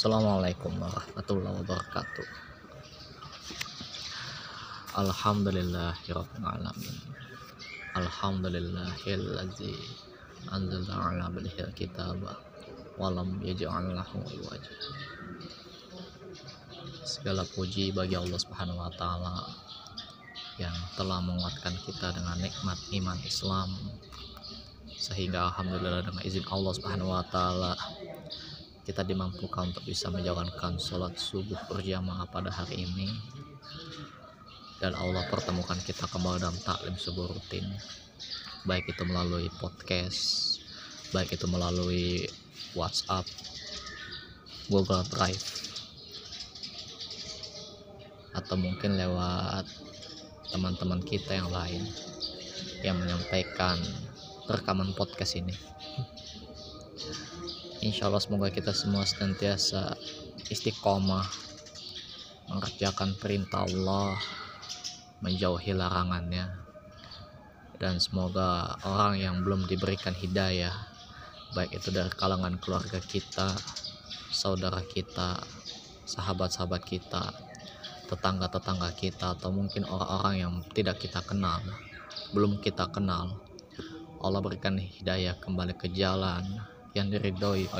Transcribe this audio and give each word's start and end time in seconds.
Assalamualaikum 0.00 0.80
warahmatullahi 0.80 1.60
wabarakatuh. 1.60 2.28
Alhamdulillahirabbil 4.96 6.40
alamin. 6.40 6.96
Alhamdulillahillazi 8.00 9.76
anzala 10.48 11.04
ala 11.04 11.28
abdihi 11.28 11.68
kitaba 11.76 12.32
wa 12.96 13.12
lam 13.12 13.44
yaj'al 13.44 13.92
lahu 13.92 14.24
iwaja. 14.24 14.72
Segala 17.04 17.44
puji 17.52 17.92
bagi 17.92 18.16
Allah 18.16 18.40
Subhanahu 18.40 18.80
wa 18.80 18.88
taala 18.96 19.52
yang 20.56 20.72
telah 20.96 21.20
menguatkan 21.20 21.76
kita 21.76 22.16
dengan 22.16 22.40
nikmat 22.40 22.80
iman 22.96 23.20
Islam 23.20 23.68
sehingga 24.96 25.52
alhamdulillah 25.52 26.08
dengan 26.08 26.24
izin 26.24 26.48
Allah 26.48 26.72
Subhanahu 26.72 27.12
wa 27.12 27.20
taala 27.28 27.76
kita 28.86 29.04
dimampukan 29.04 29.70
untuk 29.70 29.84
bisa 29.84 30.08
menjalankan 30.08 30.80
sholat 30.80 31.16
subuh 31.16 31.58
berjamaah 31.68 32.28
pada 32.28 32.52
hari 32.52 32.86
ini? 32.86 33.08
Dan 34.80 34.96
Allah 34.96 35.28
pertemukan 35.28 35.76
kita 35.80 36.08
kembali 36.08 36.40
dalam 36.40 36.56
taklim 36.64 36.96
subuh 36.96 37.28
rutin. 37.28 37.68
Baik 38.64 38.92
itu 38.92 39.02
melalui 39.04 39.52
podcast 39.60 40.50
baik 41.10 41.34
itu 41.34 41.46
melalui 41.50 42.22
WhatsApp 42.78 43.26
Google 44.70 45.02
Drive 45.10 45.42
atau 48.30 48.54
mungkin 48.54 48.94
lewat 48.94 49.66
teman-teman 50.54 51.02
kita 51.02 51.34
yang 51.34 51.50
lain 51.50 51.82
yang 52.86 52.94
menyampaikan 53.02 53.74
rekaman 54.46 54.94
podcast 54.94 55.34
ini 55.34 55.69
Insya 57.80 58.12
Allah 58.12 58.20
semoga 58.20 58.52
kita 58.52 58.76
semua 58.76 59.08
senantiasa 59.08 59.96
istiqomah 60.52 61.24
mengerjakan 62.52 63.16
perintah 63.16 63.64
Allah 63.64 64.20
menjauhi 65.24 65.72
larangannya. 65.72 66.60
Dan 67.80 67.96
semoga 67.96 68.76
orang 68.84 69.16
yang 69.16 69.40
belum 69.40 69.64
diberikan 69.64 70.12
hidayah 70.12 70.76
baik 71.56 71.80
itu 71.80 71.88
dari 71.88 72.12
kalangan 72.12 72.60
keluarga 72.60 73.00
kita 73.00 73.50
saudara 74.30 74.84
kita 74.86 75.40
sahabat-sahabat 76.06 76.84
kita 76.86 77.32
tetangga-tetangga 78.06 78.94
kita 78.94 79.34
atau 79.34 79.50
mungkin 79.50 79.82
orang-orang 79.88 80.36
yang 80.36 80.54
tidak 80.70 81.02
kita 81.02 81.18
kenal 81.26 81.58
belum 82.30 82.62
kita 82.62 82.86
kenal 82.94 83.34
Allah 84.22 84.38
berikan 84.38 84.78
hidayah 84.78 85.34
kembali 85.42 85.74
ke 85.74 85.90
jalan 85.90 86.44
yang 86.96 87.10
diridhoi 87.10 87.70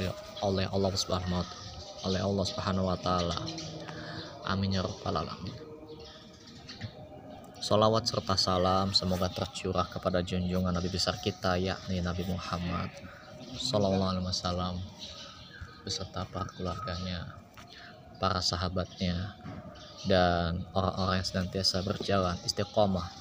oleh 0.46 0.66
Allah 0.70 0.90
Subhanahu 0.94 1.42
oleh 2.06 2.20
Allah 2.22 2.44
Subhanahu 2.46 2.88
wa 2.88 2.96
taala. 2.96 3.36
Amin 4.48 4.72
ya 4.72 4.80
rabbal 4.80 5.20
alamin. 5.20 5.70
Salawat 7.60 8.08
serta 8.08 8.40
salam 8.40 8.96
semoga 8.96 9.28
tercurah 9.28 9.84
kepada 9.84 10.24
junjungan 10.24 10.72
Nabi 10.72 10.88
besar 10.88 11.20
kita 11.20 11.60
yakni 11.60 12.00
Nabi 12.00 12.24
Muhammad 12.24 12.88
Sallallahu 13.52 14.16
Alaihi 14.16 14.24
Wasallam 14.24 14.80
beserta 15.84 16.24
para 16.24 16.48
keluarganya, 16.56 17.36
para 18.16 18.40
sahabatnya, 18.40 19.36
dan 20.08 20.64
orang-orang 20.72 21.20
yang 21.20 21.28
senantiasa 21.28 21.84
berjalan 21.84 22.40
istiqomah 22.48 23.12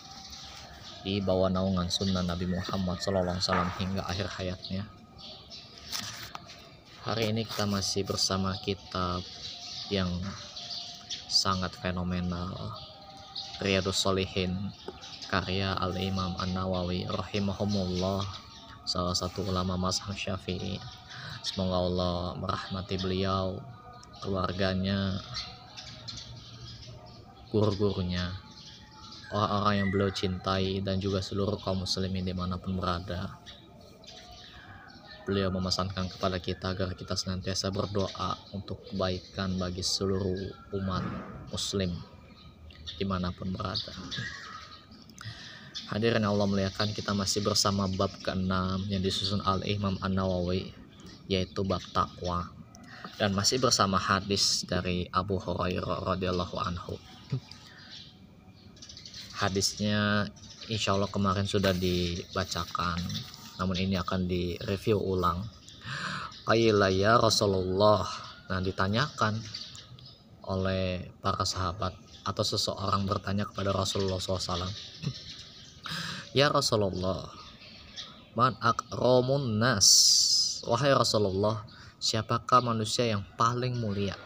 di 1.03 1.19
bawah 1.19 1.51
naungan 1.51 1.91
sunnah 1.91 2.23
Nabi 2.23 2.47
Muhammad 2.47 3.03
Sallallahu 3.03 3.35
Alaihi 3.35 3.43
Wasallam 3.43 3.71
hingga 3.75 4.01
akhir 4.07 4.27
hayatnya. 4.39 4.87
Hari 7.09 7.33
ini 7.33 7.41
kita 7.41 7.65
masih 7.65 8.05
bersama 8.05 8.53
kitab 8.61 9.25
yang 9.89 10.13
sangat 11.25 11.73
fenomenal 11.73 12.53
Riyadus 13.57 13.97
Solihin 13.97 14.69
karya 15.25 15.73
Al-Imam 15.73 16.37
An-Nawawi 16.37 17.09
rahimahumullah 17.09 18.21
salah 18.85 19.17
satu 19.17 19.41
ulama 19.41 19.73
mazhab 19.73 20.13
Syafi'i. 20.13 20.77
Semoga 21.41 21.81
Allah 21.81 22.37
merahmati 22.37 23.01
beliau 23.01 23.57
keluarganya 24.21 25.17
guru-gurunya 27.49 28.37
orang-orang 29.33 29.75
yang 29.81 29.89
beliau 29.89 30.13
cintai 30.13 30.77
dan 30.85 31.01
juga 31.01 31.25
seluruh 31.25 31.57
kaum 31.57 31.89
muslimin 31.89 32.21
di 32.21 32.37
mana 32.37 32.61
pun 32.61 32.77
berada 32.77 33.33
beliau 35.29 35.53
memesankan 35.53 36.09
kepada 36.09 36.41
kita 36.41 36.73
agar 36.73 36.97
kita 36.97 37.13
senantiasa 37.13 37.69
berdoa 37.69 38.33
untuk 38.49 38.81
kebaikan 38.89 39.61
bagi 39.61 39.85
seluruh 39.85 40.73
umat 40.73 41.05
muslim 41.53 41.93
di 42.97 43.05
mana 43.05 43.29
pun 43.29 43.53
berada. 43.53 43.93
Hadirin 45.93 46.25
Allah 46.25 46.49
melihatkan 46.49 46.89
kita 46.97 47.13
masih 47.13 47.45
bersama 47.45 47.85
bab 47.85 48.09
ke-6 48.25 48.89
yang 48.89 49.05
disusun 49.05 49.45
al-imam 49.45 50.01
an-nawawi 50.01 50.73
yaitu 51.29 51.61
bab 51.61 51.85
takwa 51.93 52.49
dan 53.21 53.29
masih 53.37 53.61
bersama 53.61 54.01
hadis 54.01 54.65
dari 54.65 55.05
Abu 55.13 55.37
Hurairah 55.37 56.09
radhiyallahu 56.09 56.57
anhu. 56.57 56.97
Hadisnya 59.37 60.25
insya 60.73 60.97
Allah 60.97 61.09
kemarin 61.13 61.45
sudah 61.45 61.71
dibacakan 61.77 62.97
namun 63.59 63.75
ini 63.75 63.99
akan 63.99 64.25
direview 64.25 64.97
ulang. 64.97 65.43
Qila 66.47 66.89
ya 66.89 67.19
Rasulullah. 67.19 68.07
Nah 68.49 68.63
ditanyakan 68.63 69.37
oleh 70.49 71.05
para 71.21 71.45
sahabat 71.45 71.93
atau 72.25 72.41
seseorang 72.41 73.05
bertanya 73.05 73.45
kepada 73.45 73.69
Rasulullah 73.69 74.17
SAW 74.17 74.65
ya 76.33 76.49
Rasulullah 76.49 77.29
man 78.33 78.57
akramun 78.57 79.61
nas? 79.61 79.87
Wahai 80.65 80.93
Rasulullah 80.93 81.63
siapakah 82.01 82.65
manusia 82.65 83.05
yang 83.05 83.21
paling 83.37 83.77
mulia? 83.77 84.17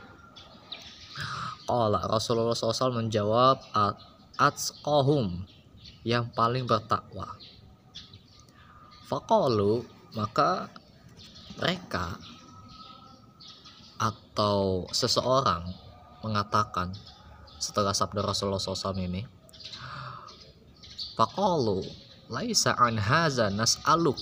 Qala 1.64 2.08
Rasulullah 2.08 2.56
SAW 2.56 3.04
menjawab 3.04 3.60
atqahum 4.36 5.48
yang 6.04 6.28
paling 6.36 6.68
bertakwa 6.68 7.40
Fakalu 9.14 9.86
maka 10.18 10.74
mereka 11.62 12.18
atau 14.02 14.90
seseorang 14.90 15.70
mengatakan 16.26 16.90
setelah 17.62 17.94
sabda 17.94 18.26
Rasulullah 18.26 18.58
SAW 18.58 18.98
ini 18.98 19.22
Fakalu 21.14 21.86
laisa 22.34 22.74
an 22.74 22.98
haza 22.98 23.54
nas'aluk. 23.54 24.18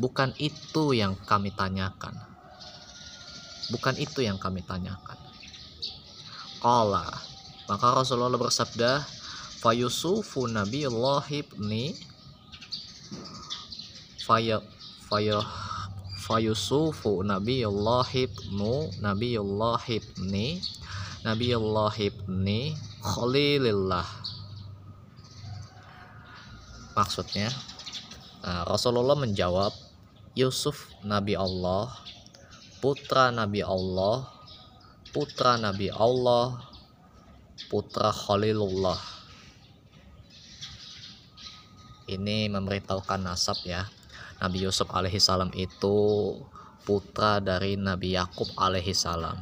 Bukan 0.00 0.32
itu 0.40 0.96
yang 0.96 1.12
kami 1.28 1.52
tanyakan. 1.52 2.16
Bukan 3.68 4.00
itu 4.00 4.24
yang 4.24 4.40
kami 4.40 4.64
tanyakan. 4.64 5.20
Qala 6.64 7.12
maka 7.68 7.92
Rasulullah 7.92 8.40
bersabda 8.40 9.04
Fayusufu 9.60 10.48
Nabiullah 10.48 11.28
ibni 11.28 12.11
faya 14.32 14.64
faya 15.12 15.44
fayusufu 16.24 17.20
nabiyullah 17.20 18.08
ibnu 18.08 18.88
nabiyullah 19.04 19.84
ibni 19.92 20.56
nabiyullah 21.20 21.92
ibni 22.00 22.72
khalilillah. 23.04 24.08
Maksudnya 26.96 27.52
nah, 28.40 28.64
Rasulullah 28.64 29.20
menjawab 29.20 29.76
Yusuf 30.32 30.88
Nabi 31.04 31.36
Allah 31.36 31.92
putra 32.80 33.28
Nabi 33.28 33.60
Allah 33.60 34.32
putra 35.12 35.60
Nabi 35.60 35.92
Allah 35.92 36.56
putra 37.68 38.08
Khalilullah. 38.08 38.96
Ini 42.08 42.48
memberitahukan 42.48 43.20
nasab 43.20 43.60
ya 43.68 43.84
Nabi 44.42 44.66
Yusuf 44.66 44.90
alaihissalam 44.90 45.54
itu 45.54 45.94
putra 46.82 47.38
dari 47.38 47.78
Nabi 47.78 48.18
Yakub 48.18 48.50
alaihissalam 48.58 49.38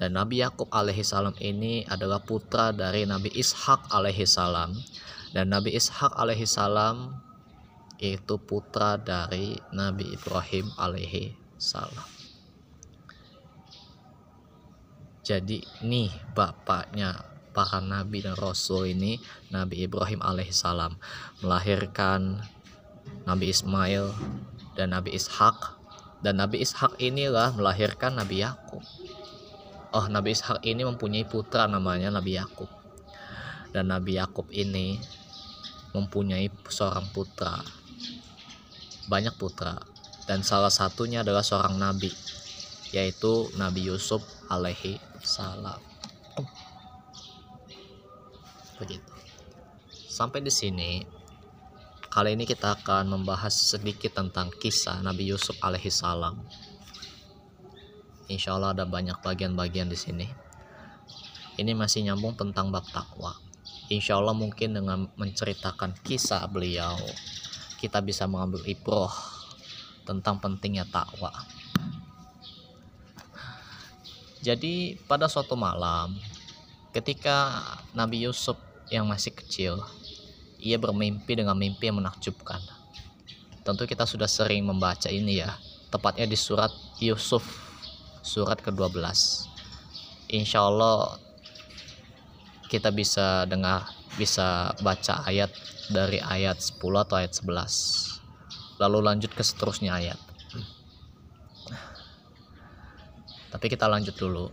dan 0.00 0.16
Nabi 0.16 0.40
Yakub 0.40 0.72
alaihissalam 0.72 1.36
ini 1.36 1.84
adalah 1.84 2.24
putra 2.24 2.72
dari 2.72 3.04
Nabi 3.04 3.28
Ishak 3.28 3.92
alaihissalam 3.92 4.72
dan 5.36 5.44
Nabi 5.52 5.76
Ishak 5.76 6.16
alaihissalam 6.16 7.12
itu 8.00 8.34
putra 8.40 8.96
dari 8.96 9.60
Nabi 9.70 10.16
Ibrahim 10.16 10.72
alaihissalam 10.80 12.08
jadi 15.22 15.62
nih 15.86 16.10
bapaknya 16.34 17.32
para 17.52 17.78
nabi 17.78 18.24
dan 18.24 18.34
rasul 18.34 18.90
ini 18.90 19.20
Nabi 19.52 19.84
Ibrahim 19.86 20.18
alaihissalam 20.24 20.96
melahirkan 21.44 22.42
Nabi 23.24 23.54
Ismail 23.54 24.10
dan 24.74 24.92
Nabi 24.94 25.14
Ishak. 25.14 25.80
Dan 26.22 26.38
Nabi 26.38 26.62
Ishak 26.62 27.02
inilah 27.02 27.54
melahirkan 27.54 28.14
Nabi 28.14 28.46
Yakub. 28.46 28.82
Oh 29.92 30.06
Nabi 30.06 30.32
Ishak 30.32 30.62
ini 30.62 30.86
mempunyai 30.86 31.26
putra 31.26 31.66
namanya 31.66 32.14
Nabi 32.14 32.38
Yakub. 32.38 32.70
Dan 33.74 33.90
Nabi 33.90 34.16
Yakub 34.20 34.46
ini 34.54 35.02
mempunyai 35.92 36.48
seorang 36.70 37.08
putra. 37.12 37.60
Banyak 39.10 39.34
putra. 39.36 39.76
Dan 40.24 40.46
salah 40.46 40.70
satunya 40.70 41.26
adalah 41.26 41.42
seorang 41.42 41.76
nabi 41.76 42.14
yaitu 42.92 43.48
Nabi 43.56 43.88
Yusuf 43.88 44.20
alaihi 44.52 45.00
salam. 45.24 45.80
Begitu. 48.76 49.12
Sampai 50.12 50.44
di 50.44 50.52
sini 50.52 51.00
kali 52.12 52.36
ini 52.36 52.44
kita 52.44 52.76
akan 52.76 53.08
membahas 53.08 53.56
sedikit 53.56 54.12
tentang 54.20 54.52
kisah 54.52 55.00
Nabi 55.00 55.32
Yusuf 55.32 55.56
alaihi 55.64 55.88
salam 55.88 56.44
Insya 58.28 58.52
Allah 58.52 58.76
ada 58.76 58.84
banyak 58.84 59.20
bagian-bagian 59.20 59.92
di 59.92 59.98
sini. 59.98 60.24
Ini 61.60 61.76
masih 61.76 62.08
nyambung 62.08 62.32
tentang 62.32 62.72
bab 62.72 62.84
takwa. 62.88 63.36
Insya 63.92 64.16
Allah 64.16 64.32
mungkin 64.32 64.72
dengan 64.72 65.04
menceritakan 65.20 66.00
kisah 66.00 66.40
beliau, 66.48 66.96
kita 67.76 68.00
bisa 68.00 68.24
mengambil 68.24 68.64
ibroh 68.64 69.12
tentang 70.08 70.40
pentingnya 70.40 70.88
takwa. 70.88 71.28
Jadi 74.40 74.96
pada 75.04 75.28
suatu 75.28 75.52
malam, 75.52 76.16
ketika 76.96 77.60
Nabi 77.92 78.24
Yusuf 78.24 78.56
yang 78.88 79.04
masih 79.04 79.36
kecil, 79.36 79.84
ia 80.62 80.78
bermimpi 80.78 81.34
dengan 81.34 81.58
mimpi 81.58 81.90
yang 81.90 81.98
menakjubkan. 81.98 82.62
Tentu 83.66 83.82
kita 83.84 84.06
sudah 84.06 84.30
sering 84.30 84.62
membaca 84.62 85.10
ini 85.10 85.42
ya, 85.42 85.50
tepatnya 85.90 86.30
di 86.30 86.38
surat 86.38 86.70
Yusuf 87.02 87.42
surat 88.22 88.62
ke-12. 88.62 89.02
Insya 90.30 90.62
Allah 90.62 91.18
kita 92.70 92.94
bisa 92.94 93.44
dengar 93.50 93.90
bisa 94.14 94.70
baca 94.80 95.26
ayat 95.26 95.50
dari 95.90 96.22
ayat 96.22 96.56
10 96.62 96.78
atau 96.78 97.18
ayat 97.18 97.34
11 97.34 98.12
lalu 98.80 98.98
lanjut 98.98 99.30
ke 99.30 99.42
seterusnya 99.46 99.94
ayat. 99.94 100.18
Tapi 103.52 103.66
kita 103.68 103.86
lanjut 103.86 104.16
dulu. 104.16 104.48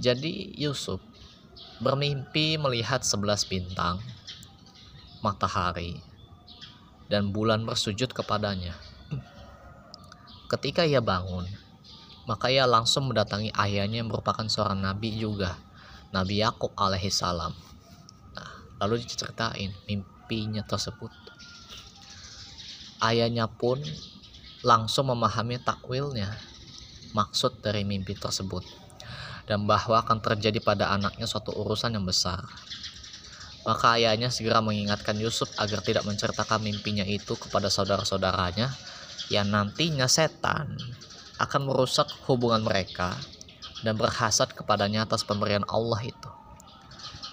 Jadi 0.00 0.56
Yusuf 0.56 0.98
bermimpi 1.78 2.56
melihat 2.56 3.04
11 3.04 3.44
bintang 3.46 4.00
matahari 5.20 6.00
dan 7.08 7.32
bulan 7.32 7.64
bersujud 7.64 8.12
kepadanya 8.12 8.74
ketika 10.50 10.82
ia 10.82 10.98
bangun 10.98 11.46
maka 12.30 12.46
ia 12.46 12.62
langsung 12.62 13.10
mendatangi 13.10 13.50
ayahnya 13.58 14.06
yang 14.06 14.10
merupakan 14.10 14.46
seorang 14.46 14.78
nabi 14.78 15.10
juga, 15.18 15.58
Nabi 16.14 16.38
Yakub 16.38 16.70
alaihissalam. 16.78 17.50
Nah, 18.38 18.50
lalu 18.78 19.02
diceritain 19.02 19.74
mimpinya 19.90 20.62
tersebut. 20.62 21.10
Ayahnya 23.02 23.50
pun 23.50 23.82
langsung 24.62 25.10
memahami 25.10 25.58
takwilnya, 25.58 26.30
maksud 27.18 27.64
dari 27.64 27.82
mimpi 27.82 28.14
tersebut, 28.14 28.62
dan 29.50 29.66
bahwa 29.66 29.98
akan 29.98 30.22
terjadi 30.22 30.62
pada 30.62 30.94
anaknya 30.94 31.26
suatu 31.26 31.50
urusan 31.50 31.98
yang 31.98 32.06
besar. 32.06 32.46
Maka 33.60 34.00
ayahnya 34.00 34.32
segera 34.32 34.64
mengingatkan 34.64 35.20
Yusuf 35.20 35.52
agar 35.60 35.84
tidak 35.84 36.08
menceritakan 36.08 36.64
mimpinya 36.64 37.04
itu 37.04 37.36
kepada 37.36 37.68
saudara-saudaranya 37.68 38.72
yang 39.28 39.52
nantinya 39.52 40.08
setan 40.08 40.80
akan 41.36 41.60
merusak 41.68 42.08
hubungan 42.24 42.64
mereka 42.64 43.16
dan 43.84 43.96
berhasad 43.96 44.52
kepadanya 44.52 45.04
atas 45.04 45.24
pemberian 45.24 45.64
Allah 45.68 46.00
itu. 46.04 46.30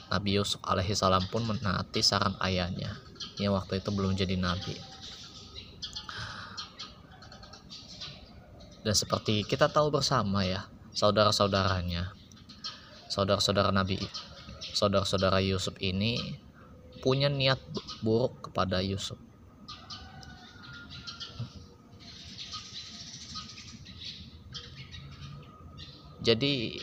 Nabi 0.08 0.40
Yusuf 0.40 0.64
alaihissalam 0.64 1.28
pun 1.28 1.44
menaati 1.44 2.00
saran 2.00 2.36
ayahnya 2.40 2.96
yang 3.40 3.52
waktu 3.56 3.84
itu 3.84 3.92
belum 3.92 4.16
jadi 4.16 4.40
nabi. 4.40 4.76
Dan 8.88 8.96
seperti 8.96 9.44
kita 9.44 9.68
tahu 9.68 9.92
bersama 9.92 10.48
ya, 10.48 10.64
saudara-saudaranya, 10.96 12.16
saudara-saudara 13.12 13.76
Nabi, 13.76 14.00
saudara-saudara 14.78 15.42
Yusuf 15.42 15.74
ini 15.82 16.38
punya 17.02 17.34
niat 17.34 17.58
buruk 18.06 18.54
kepada 18.54 18.78
Yusuf. 18.86 19.18
jadi 26.28 26.76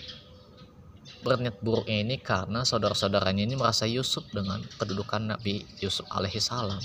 berniat 1.21 1.61
buruknya 1.61 2.01
ini 2.01 2.17
karena 2.17 2.65
saudara-saudaranya 2.65 3.45
ini 3.45 3.61
merasa 3.61 3.85
Yusuf 3.85 4.25
dengan 4.33 4.65
kedudukan 4.81 5.37
Nabi 5.37 5.69
Yusuf 5.85 6.09
alaihi 6.09 6.41
salam. 6.41 6.81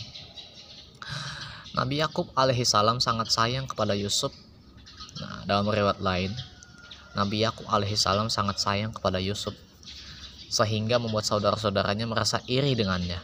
Nabi 1.71 2.03
Yakub 2.03 2.27
alaihi 2.35 2.67
salam 2.67 2.99
sangat 2.99 3.31
sayang 3.31 3.63
kepada 3.63 3.95
Yusuf. 3.95 4.35
Nah, 5.23 5.47
dalam 5.47 5.71
riwayat 5.71 6.03
lain, 6.03 6.35
Nabi 7.15 7.47
Yakub 7.47 7.63
alaihi 7.71 7.95
salam 7.95 8.27
sangat 8.27 8.59
sayang 8.59 8.91
kepada 8.91 9.23
Yusuf 9.23 9.55
sehingga 10.49 10.97
membuat 10.97 11.29
saudara-saudaranya 11.29 12.09
merasa 12.09 12.41
iri 12.49 12.73
dengannya. 12.73 13.21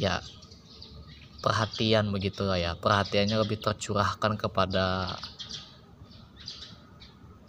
Ya, 0.00 0.24
perhatian 1.44 2.08
begitu 2.08 2.48
ya. 2.56 2.72
Perhatiannya 2.80 3.36
lebih 3.36 3.60
tercurahkan 3.60 4.40
kepada 4.40 5.20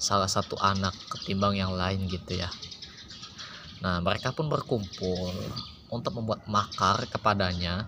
salah 0.01 0.25
satu 0.25 0.57
anak 0.57 0.97
ketimbang 1.13 1.53
yang 1.53 1.77
lain 1.77 2.09
gitu 2.09 2.41
ya 2.41 2.49
nah 3.85 4.01
mereka 4.01 4.33
pun 4.33 4.49
berkumpul 4.49 5.29
untuk 5.93 6.17
membuat 6.17 6.41
makar 6.49 7.05
kepadanya 7.05 7.85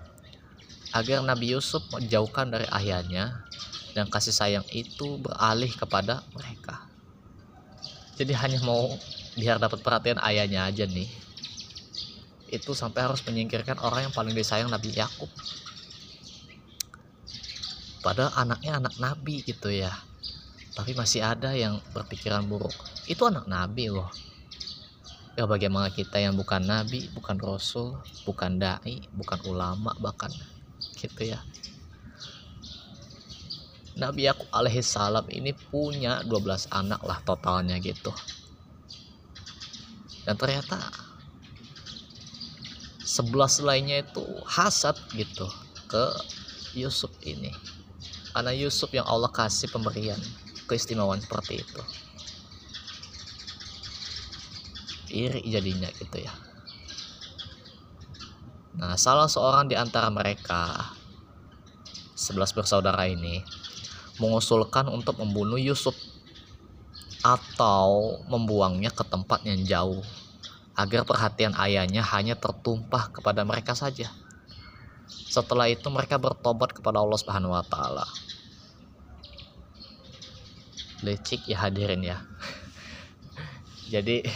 agar 0.93 1.25
Nabi 1.25 1.57
Yusuf 1.57 1.81
menjauhkan 1.89 2.53
dari 2.53 2.69
ayahnya 2.69 3.41
dan 3.97 4.05
kasih 4.13 4.29
sayang 4.29 4.65
itu 4.69 5.17
beralih 5.25 5.73
kepada 5.73 6.21
mereka 6.37 6.85
jadi 8.13 8.37
hanya 8.45 8.61
mau 8.61 8.93
biar 9.33 9.57
dapat 9.57 9.81
perhatian 9.81 10.21
ayahnya 10.21 10.69
aja 10.69 10.85
nih 10.85 11.09
itu 12.53 12.71
sampai 12.77 13.09
harus 13.09 13.25
menyingkirkan 13.25 13.81
orang 13.81 14.05
yang 14.05 14.13
paling 14.13 14.37
disayang 14.37 14.69
Nabi 14.69 14.93
Yakub. 14.93 15.29
Padahal 18.05 18.29
anaknya 18.37 18.77
anak 18.77 18.93
Nabi 19.01 19.41
gitu 19.41 19.73
ya. 19.73 19.89
Tapi 20.77 20.93
masih 20.93 21.25
ada 21.25 21.49
yang 21.57 21.81
berpikiran 21.97 22.45
buruk. 22.45 22.73
Itu 23.09 23.25
anak 23.25 23.49
nabi 23.49 23.89
loh. 23.89 24.09
Ya 25.33 25.49
bagaimana 25.49 25.89
kita 25.89 26.21
yang 26.21 26.37
bukan 26.37 26.61
nabi 26.61 27.09
bukan 27.13 27.41
rasul 27.41 27.97
bukan 28.25 28.61
dai 28.61 29.05
bukan 29.13 29.41
ulama 29.49 29.93
bahkan 29.97 30.29
gitu 30.97 31.33
ya. 31.33 31.41
Nabi 33.93 34.25
Yakub 34.25 34.49
alaihi 34.49 34.81
salam 34.81 35.25
ini 35.29 35.53
punya 35.53 36.25
12 36.25 36.69
anak 36.73 37.01
lah 37.05 37.21
totalnya 37.21 37.77
gitu 37.77 38.09
dan 40.23 40.35
ternyata 40.39 40.79
11 43.03 43.67
lainnya 43.67 44.01
itu 44.01 44.23
hasad 44.47 44.95
gitu 45.13 45.45
ke 45.91 46.05
Yusuf 46.73 47.13
ini. 47.27 47.53
Karena 48.33 48.49
Yusuf 48.55 48.89
yang 48.89 49.05
Allah 49.05 49.29
kasih 49.29 49.69
pemberian 49.69 50.17
keistimewaan 50.65 51.21
seperti 51.21 51.61
itu. 51.61 51.81
Iri 55.13 55.45
jadinya 55.45 55.91
gitu 55.93 56.25
ya. 56.25 56.33
Nah 58.81 58.97
salah 58.97 59.29
seorang 59.29 59.69
di 59.69 59.77
antara 59.77 60.09
mereka 60.09 60.89
sebelas 62.17 62.49
bersaudara 62.49 63.05
ini 63.05 63.45
mengusulkan 64.17 64.89
untuk 64.89 65.21
membunuh 65.21 65.61
Yusuf 65.61 65.93
atau 67.23 68.19
membuangnya 68.27 68.91
ke 68.91 69.07
tempat 69.07 69.47
yang 69.47 69.63
jauh 69.63 70.03
agar 70.75 71.07
perhatian 71.07 71.55
ayahnya 71.55 72.03
hanya 72.11 72.35
tertumpah 72.35 73.09
kepada 73.15 73.47
mereka 73.47 73.71
saja. 73.71 74.11
Setelah 75.07 75.71
itu 75.71 75.87
mereka 75.87 76.19
bertobat 76.19 76.75
kepada 76.75 76.99
Allah 76.99 77.15
Subhanahu 77.15 77.55
wa 77.55 77.63
taala. 77.63 78.05
Lecik 80.99 81.47
ya 81.47 81.63
hadirin 81.63 82.03
ya. 82.03 82.19
Jadi 83.93 84.27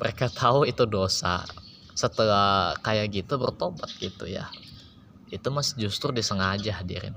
mereka 0.00 0.32
tahu 0.32 0.64
itu 0.64 0.88
dosa. 0.88 1.44
Setelah 1.92 2.72
kayak 2.80 3.12
gitu 3.12 3.36
bertobat 3.36 3.92
gitu 4.00 4.24
ya. 4.24 4.48
Itu 5.28 5.52
mas 5.52 5.76
justru 5.76 6.14
disengaja 6.14 6.80
hadirin. 6.80 7.14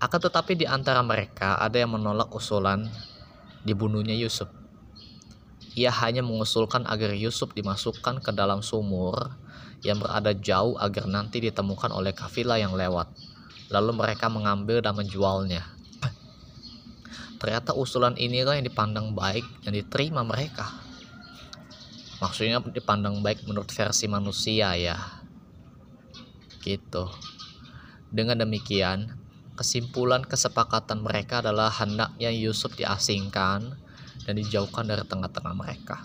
Akan 0.00 0.16
tetapi 0.16 0.56
di 0.56 0.64
antara 0.64 1.04
mereka 1.04 1.60
ada 1.60 1.76
yang 1.76 1.92
menolak 1.92 2.32
usulan 2.32 2.88
dibunuhnya 3.66 4.16
Yusuf 4.16 4.48
ia 5.78 5.94
hanya 6.02 6.20
mengusulkan 6.20 6.82
agar 6.84 7.14
Yusuf 7.14 7.54
dimasukkan 7.54 8.20
ke 8.20 8.30
dalam 8.34 8.60
sumur 8.60 9.38
yang 9.86 10.02
berada 10.02 10.34
jauh 10.34 10.74
agar 10.76 11.06
nanti 11.06 11.40
ditemukan 11.40 11.94
oleh 11.94 12.10
kafilah 12.10 12.58
yang 12.58 12.74
lewat 12.74 13.08
lalu 13.70 13.94
mereka 13.94 14.26
mengambil 14.26 14.82
dan 14.82 14.98
menjualnya. 14.98 15.62
Ternyata 17.40 17.72
usulan 17.72 18.18
inilah 18.20 18.58
yang 18.58 18.66
dipandang 18.66 19.16
baik 19.16 19.46
dan 19.64 19.72
diterima 19.72 20.20
mereka. 20.26 20.68
Maksudnya 22.20 22.60
dipandang 22.60 23.24
baik 23.24 23.48
menurut 23.48 23.70
versi 23.72 24.04
manusia 24.10 24.76
ya. 24.76 24.98
Gitu. 26.60 27.08
Dengan 28.12 28.44
demikian, 28.44 29.08
kesimpulan 29.60 30.24
kesepakatan 30.24 31.04
mereka 31.04 31.44
adalah 31.44 31.68
hendaknya 31.68 32.32
Yusuf 32.32 32.72
diasingkan 32.80 33.76
dan 34.24 34.32
dijauhkan 34.32 34.88
dari 34.88 35.04
tengah-tengah 35.04 35.52
mereka. 35.52 36.00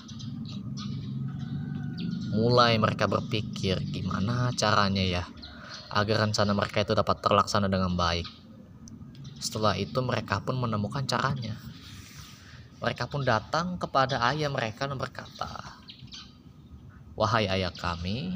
Mulai 2.36 2.76
mereka 2.76 3.08
berpikir 3.08 3.80
gimana 3.96 4.52
caranya 4.60 5.00
ya 5.00 5.24
agar 5.88 6.28
rencana 6.28 6.52
mereka 6.52 6.84
itu 6.84 6.92
dapat 6.92 7.24
terlaksana 7.24 7.72
dengan 7.72 7.96
baik. 7.96 8.28
Setelah 9.40 9.80
itu 9.80 10.04
mereka 10.04 10.44
pun 10.44 10.60
menemukan 10.60 11.08
caranya. 11.08 11.56
Mereka 12.84 13.08
pun 13.08 13.24
datang 13.24 13.80
kepada 13.80 14.20
ayah 14.36 14.52
mereka 14.52 14.84
dan 14.84 15.00
berkata, 15.00 15.80
Wahai 17.16 17.48
ayah 17.48 17.72
kami, 17.72 18.36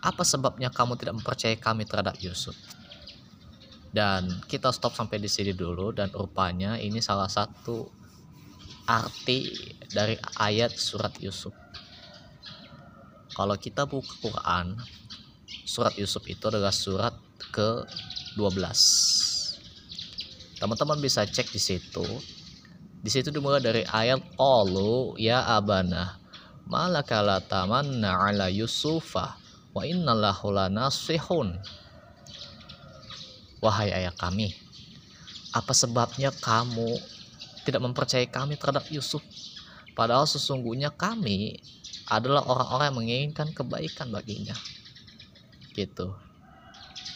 apa 0.00 0.24
sebabnya 0.24 0.72
kamu 0.72 0.96
tidak 0.96 1.20
mempercayai 1.20 1.60
kami 1.60 1.84
terhadap 1.84 2.16
Yusuf? 2.16 2.56
Dan 3.88 4.28
kita 4.44 4.68
stop 4.68 4.92
sampai 4.92 5.16
di 5.16 5.30
sini 5.30 5.56
dulu 5.56 5.96
dan 5.96 6.12
rupanya 6.12 6.76
ini 6.76 7.00
salah 7.00 7.28
satu 7.28 7.88
arti 8.88 9.48
dari 9.88 10.16
ayat 10.36 10.76
surat 10.76 11.12
Yusuf. 11.20 11.52
Kalau 13.32 13.54
kita 13.56 13.86
buka 13.86 14.12
Quran, 14.18 14.76
surat 15.64 15.94
Yusuf 15.96 16.26
itu 16.26 16.42
adalah 16.48 16.74
surat 16.74 17.14
ke-12. 17.54 18.60
Teman-teman 20.58 20.98
bisa 20.98 21.22
cek 21.22 21.54
di 21.54 21.60
situ. 21.62 22.04
Di 22.98 23.10
situ 23.14 23.30
dimulai 23.30 23.62
dari 23.62 23.86
ayat 23.86 24.18
qalu 24.34 25.14
ya 25.22 25.46
abana 25.46 26.18
malakala 26.68 27.40
ala 27.48 28.46
yusufa 28.52 29.38
wa 29.72 29.82
innallahu 29.82 30.52
lanasihun. 30.52 31.56
Wahai 33.58 33.90
ayah 33.90 34.14
kami, 34.14 34.54
apa 35.50 35.74
sebabnya 35.74 36.30
kamu 36.30 36.94
tidak 37.66 37.82
mempercayai 37.82 38.30
kami 38.30 38.54
terhadap 38.54 38.86
Yusuf? 38.94 39.18
Padahal 39.98 40.30
sesungguhnya 40.30 40.94
kami 40.94 41.58
adalah 42.06 42.46
orang-orang 42.46 42.86
yang 42.86 42.98
menginginkan 43.02 43.48
kebaikan 43.50 44.14
baginya. 44.14 44.54
Gitu. 45.74 46.14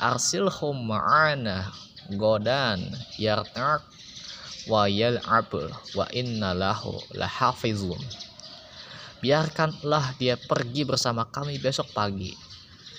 Arsilhum 0.03 0.83
ma'ana 0.83 1.71
godan 2.19 2.91
yartak 3.23 3.87
wa 4.67 4.91
yal'ab 4.91 5.51
wa 5.95 6.07
inna 6.11 6.59
lahu 6.59 6.99
lahafizun. 7.15 8.03
Biarkanlah 9.23 10.19
dia 10.19 10.35
pergi 10.35 10.83
bersama 10.83 11.23
kami 11.23 11.63
besok 11.63 11.87
pagi 11.95 12.35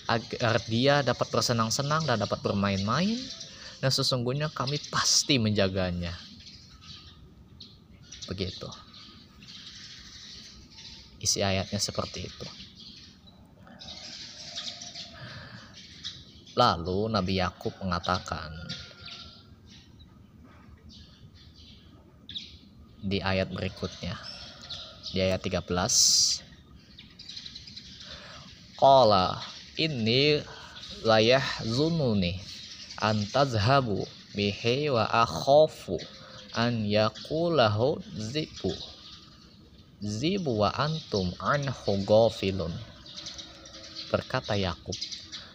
agar 0.07 0.60
dia 0.67 1.00
dapat 1.05 1.27
bersenang-senang 1.31 2.03
dan 2.03 2.19
dapat 2.19 2.43
bermain-main 2.43 3.15
dan 3.79 3.91
sesungguhnya 3.91 4.51
kami 4.51 4.79
pasti 4.91 5.39
menjaganya. 5.39 6.15
Begitu. 8.27 8.67
Isi 11.19 11.39
ayatnya 11.39 11.79
seperti 11.79 12.27
itu. 12.27 12.48
Lalu 16.53 17.10
Nabi 17.10 17.41
Yakub 17.41 17.74
mengatakan 17.81 18.53
di 23.03 23.19
ayat 23.19 23.51
berikutnya 23.51 24.15
di 25.12 25.19
ayat 25.19 25.43
13 25.43 25.67
Qala 28.79 29.52
inni 29.79 30.41
layah 31.01 31.43
zununi 31.65 32.39
antazhabu 33.01 34.05
bihi 34.33 34.93
wa 34.93 35.07
akhafu 35.09 35.97
an 36.53 36.85
yakulahu 36.85 38.01
zibu 38.17 38.73
zibu 40.03 40.63
wa 40.63 40.69
antum 40.73 41.33
anhu 41.39 41.91
ghafilun 42.05 42.73
berkata 44.13 44.53
Yakub 44.53 44.95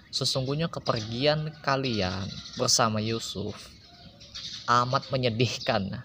Sesungguhnya 0.08 0.72
kepergian 0.72 1.52
kalian 1.60 2.32
bersama 2.56 2.96
Yusuf 2.96 3.68
amat 4.68 5.08
menyedihkan. 5.08 6.04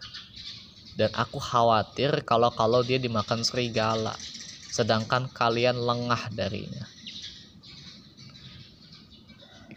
Dan 0.93 1.09
aku 1.17 1.41
khawatir 1.41 2.21
kalau-kalau 2.21 2.85
dia 2.85 3.01
dimakan 3.01 3.41
serigala, 3.41 4.13
sedangkan 4.69 5.25
kalian 5.33 5.79
lengah 5.79 6.29
darinya. 6.29 6.85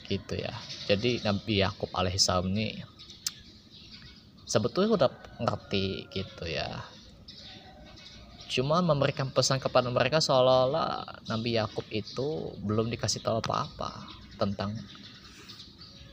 Gitu 0.07 0.35
ya. 0.39 0.55
Jadi 0.87 1.21
Nabi 1.27 1.61
Yakub 1.61 1.91
alaihissalam 1.91 2.51
ini 2.55 2.97
sebetulnya 4.47 4.95
udah 4.95 5.11
ngerti 5.43 6.07
gitu 6.15 6.47
ya 6.47 6.87
cuma 8.47 8.79
memberikan 8.79 9.29
pesan 9.29 9.59
kepada 9.59 9.91
mereka 9.91 10.23
seolah-olah 10.23 11.03
Nabi 11.27 11.59
Yakub 11.59 11.83
itu 11.91 12.55
belum 12.63 12.89
dikasih 12.95 13.27
tahu 13.27 13.43
apa-apa 13.43 14.07
tentang 14.39 14.73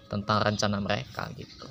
tentang 0.09 0.38
rencana 0.41 0.81
mereka 0.81 1.29
gitu 1.38 1.69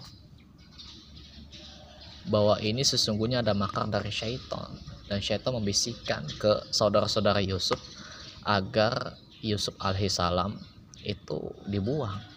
bahwa 2.30 2.54
ini 2.62 2.86
sesungguhnya 2.86 3.42
ada 3.42 3.58
makar 3.58 3.90
dari 3.90 4.14
syaitan 4.14 4.70
dan 5.10 5.18
syaitan 5.18 5.58
membisikkan 5.58 6.22
ke 6.38 6.70
saudara-saudara 6.70 7.42
Yusuf 7.42 7.82
agar 8.46 9.18
Yusuf 9.42 9.74
alaihissalam 9.82 10.54
itu 11.02 11.40
dibuang 11.66 12.32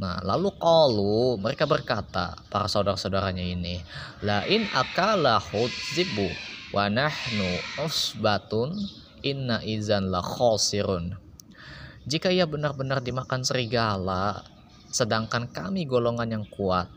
Nah, 0.00 0.16
lalu 0.24 0.48
qalu 0.56 1.36
mereka 1.36 1.68
berkata 1.68 2.32
para 2.48 2.64
saudara-saudaranya 2.64 3.44
ini, 3.44 3.84
lain 4.24 4.64
akala 4.72 5.36
zibu 5.92 6.24
wa 6.72 6.88
nahnu 6.88 7.50
usbatun 7.84 8.80
inna 9.20 9.60
izan 9.60 10.08
la 10.08 10.24
khosirun. 10.24 11.20
Jika 12.08 12.32
ia 12.32 12.48
benar-benar 12.48 13.04
dimakan 13.04 13.44
serigala, 13.44 14.40
sedangkan 14.88 15.52
kami 15.52 15.84
golongan 15.84 16.32
yang 16.32 16.46
kuat, 16.48 16.88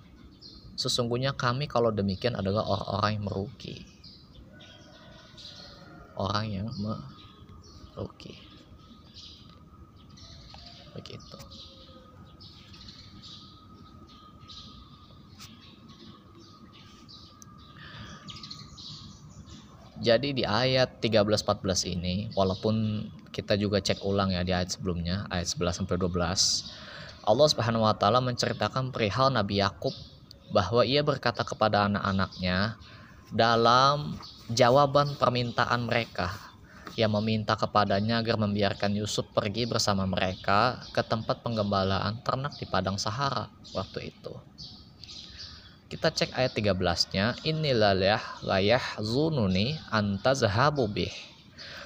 sesungguhnya 0.80 1.36
kami 1.36 1.68
kalau 1.68 1.92
demikian 1.92 2.40
adalah 2.40 2.64
orang-orang 2.64 3.12
yang 3.20 3.26
merugi. 3.28 3.78
Orang 6.16 6.46
yang 6.48 6.68
merugi. 6.80 8.53
Begitu. 10.94 11.38
Jadi 20.04 20.36
di 20.36 20.44
ayat 20.44 21.00
13-14 21.00 21.96
ini, 21.96 22.28
walaupun 22.36 23.08
kita 23.32 23.56
juga 23.56 23.80
cek 23.80 24.04
ulang 24.04 24.36
ya 24.36 24.44
di 24.44 24.52
ayat 24.52 24.76
sebelumnya, 24.76 25.24
ayat 25.32 25.48
11 25.48 25.80
sampai 25.80 25.96
12, 25.96 27.24
Allah 27.24 27.48
Subhanahu 27.48 27.88
wa 27.88 27.96
taala 27.96 28.20
menceritakan 28.20 28.92
perihal 28.92 29.32
Nabi 29.32 29.64
Yakub 29.64 29.96
bahwa 30.52 30.84
ia 30.84 31.00
berkata 31.08 31.48
kepada 31.48 31.88
anak-anaknya 31.88 32.76
dalam 33.32 34.20
jawaban 34.52 35.16
permintaan 35.16 35.88
mereka 35.88 36.53
yang 36.94 37.10
meminta 37.18 37.58
kepadanya 37.58 38.22
agar 38.22 38.38
membiarkan 38.38 38.94
Yusuf 38.94 39.26
pergi 39.34 39.66
bersama 39.66 40.06
mereka 40.06 40.78
ke 40.94 41.02
tempat 41.02 41.42
penggembalaan 41.42 42.22
ternak 42.22 42.54
di 42.62 42.70
padang 42.70 43.02
Sahara 43.02 43.50
waktu 43.74 44.14
itu. 44.14 44.34
Kita 45.90 46.10
cek 46.10 46.34
ayat 46.34 46.54
13-nya, 46.58 47.38
inilah 47.46 47.94
layah 48.42 48.82
zununi 48.98 49.78
antazhabu 49.94 50.90
bih. 50.90 51.14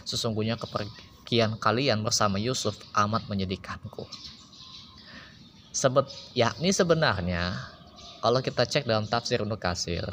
Sesungguhnya 0.07 0.55
kepergian 0.55 1.59
kalian 1.59 2.03
bersama 2.03 2.39
Yusuf 2.39 2.79
amat 2.95 3.27
menyedihkanku. 3.27 4.07
Sebet, 5.75 6.07
yakni 6.35 6.71
sebenarnya 6.71 7.59
kalau 8.23 8.39
kita 8.39 8.63
cek 8.63 8.87
dalam 8.87 9.07
tafsir 9.07 9.43
Ibnu 9.43 9.59
Kasir, 9.59 10.07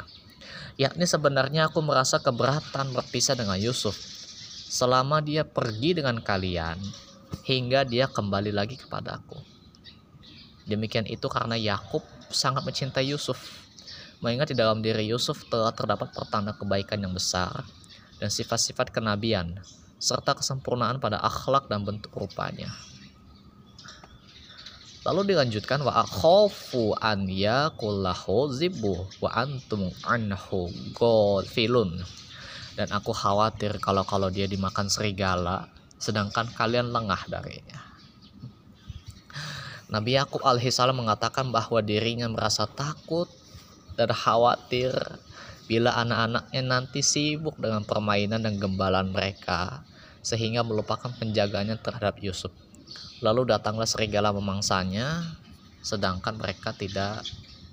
yakni 0.75 1.07
sebenarnya 1.07 1.71
aku 1.71 1.79
merasa 1.79 2.19
keberatan 2.19 2.91
berpisah 2.91 3.35
dengan 3.39 3.55
Yusuf 3.59 4.14
selama 4.75 5.23
dia 5.23 5.47
pergi 5.47 5.95
dengan 5.95 6.19
kalian 6.19 6.75
hingga 7.47 7.87
dia 7.87 8.11
kembali 8.11 8.51
lagi 8.51 8.75
kepadaku. 8.75 9.39
Demikian 10.67 11.07
itu 11.07 11.31
karena 11.31 11.55
Yakub 11.55 12.03
sangat 12.27 12.67
mencintai 12.67 13.07
Yusuf 13.07 13.39
mengingat 14.19 14.51
di 14.51 14.59
dalam 14.59 14.83
diri 14.83 15.07
Yusuf 15.07 15.47
telah 15.47 15.71
terdapat 15.71 16.11
pertanda 16.11 16.51
kebaikan 16.51 16.99
yang 16.99 17.15
besar 17.15 17.63
dan 18.19 18.27
sifat-sifat 18.27 18.91
kenabian 18.91 19.63
serta 19.95 20.35
kesempurnaan 20.35 20.99
pada 20.99 21.23
akhlak 21.23 21.71
dan 21.71 21.87
bentuk 21.87 22.11
rupanya. 22.11 22.67
Lalu 25.07 25.37
dilanjutkan 25.37 25.85
wa 25.85 26.03
akhafu 26.03 26.97
an 26.99 27.29
yakullahu 27.29 28.51
zibu 28.51 29.07
wa 29.23 29.29
antum 29.37 29.93
anhu 30.03 30.67
ghafilun. 30.97 32.01
Dan 32.75 32.91
aku 32.91 33.15
khawatir 33.15 33.79
kalau 33.79 34.03
kalau 34.03 34.27
dia 34.27 34.45
dimakan 34.45 34.91
serigala 34.91 35.71
sedangkan 35.95 36.51
kalian 36.51 36.91
lengah 36.91 37.23
darinya. 37.31 37.79
Nabi 39.87 40.19
Yakub 40.19 40.43
alaihissalam 40.43 40.97
mengatakan 40.97 41.55
bahwa 41.55 41.79
dirinya 41.79 42.27
merasa 42.27 42.67
takut 42.67 43.31
dan 43.95 44.11
khawatir 44.11 44.91
bila 45.65 45.95
anak-anaknya 45.97 46.61
nanti 46.61 46.99
sibuk 46.99 47.57
dengan 47.57 47.85
permainan 47.87 48.43
dan 48.43 48.59
gembalan 48.59 49.09
mereka 49.09 49.87
sehingga 50.25 50.65
melupakan 50.65 51.09
penjagaannya 51.15 51.77
terhadap 51.79 52.17
Yusuf. 52.19 52.51
Lalu 53.21 53.55
datanglah 53.55 53.87
serigala 53.87 54.33
memangsanya 54.35 55.37
sedangkan 55.85 56.37
mereka 56.41 56.73
tidak 56.73 57.21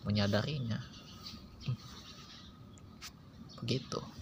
menyadarinya. 0.04 0.78
Begitu. 3.60 4.21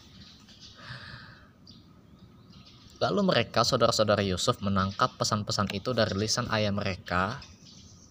Lalu 3.00 3.32
mereka, 3.32 3.64
saudara-saudara 3.64 4.20
Yusuf, 4.20 4.60
menangkap 4.60 5.16
pesan-pesan 5.16 5.72
itu 5.72 5.96
dari 5.96 6.12
lisan 6.20 6.44
ayah 6.52 6.68
mereka 6.68 7.40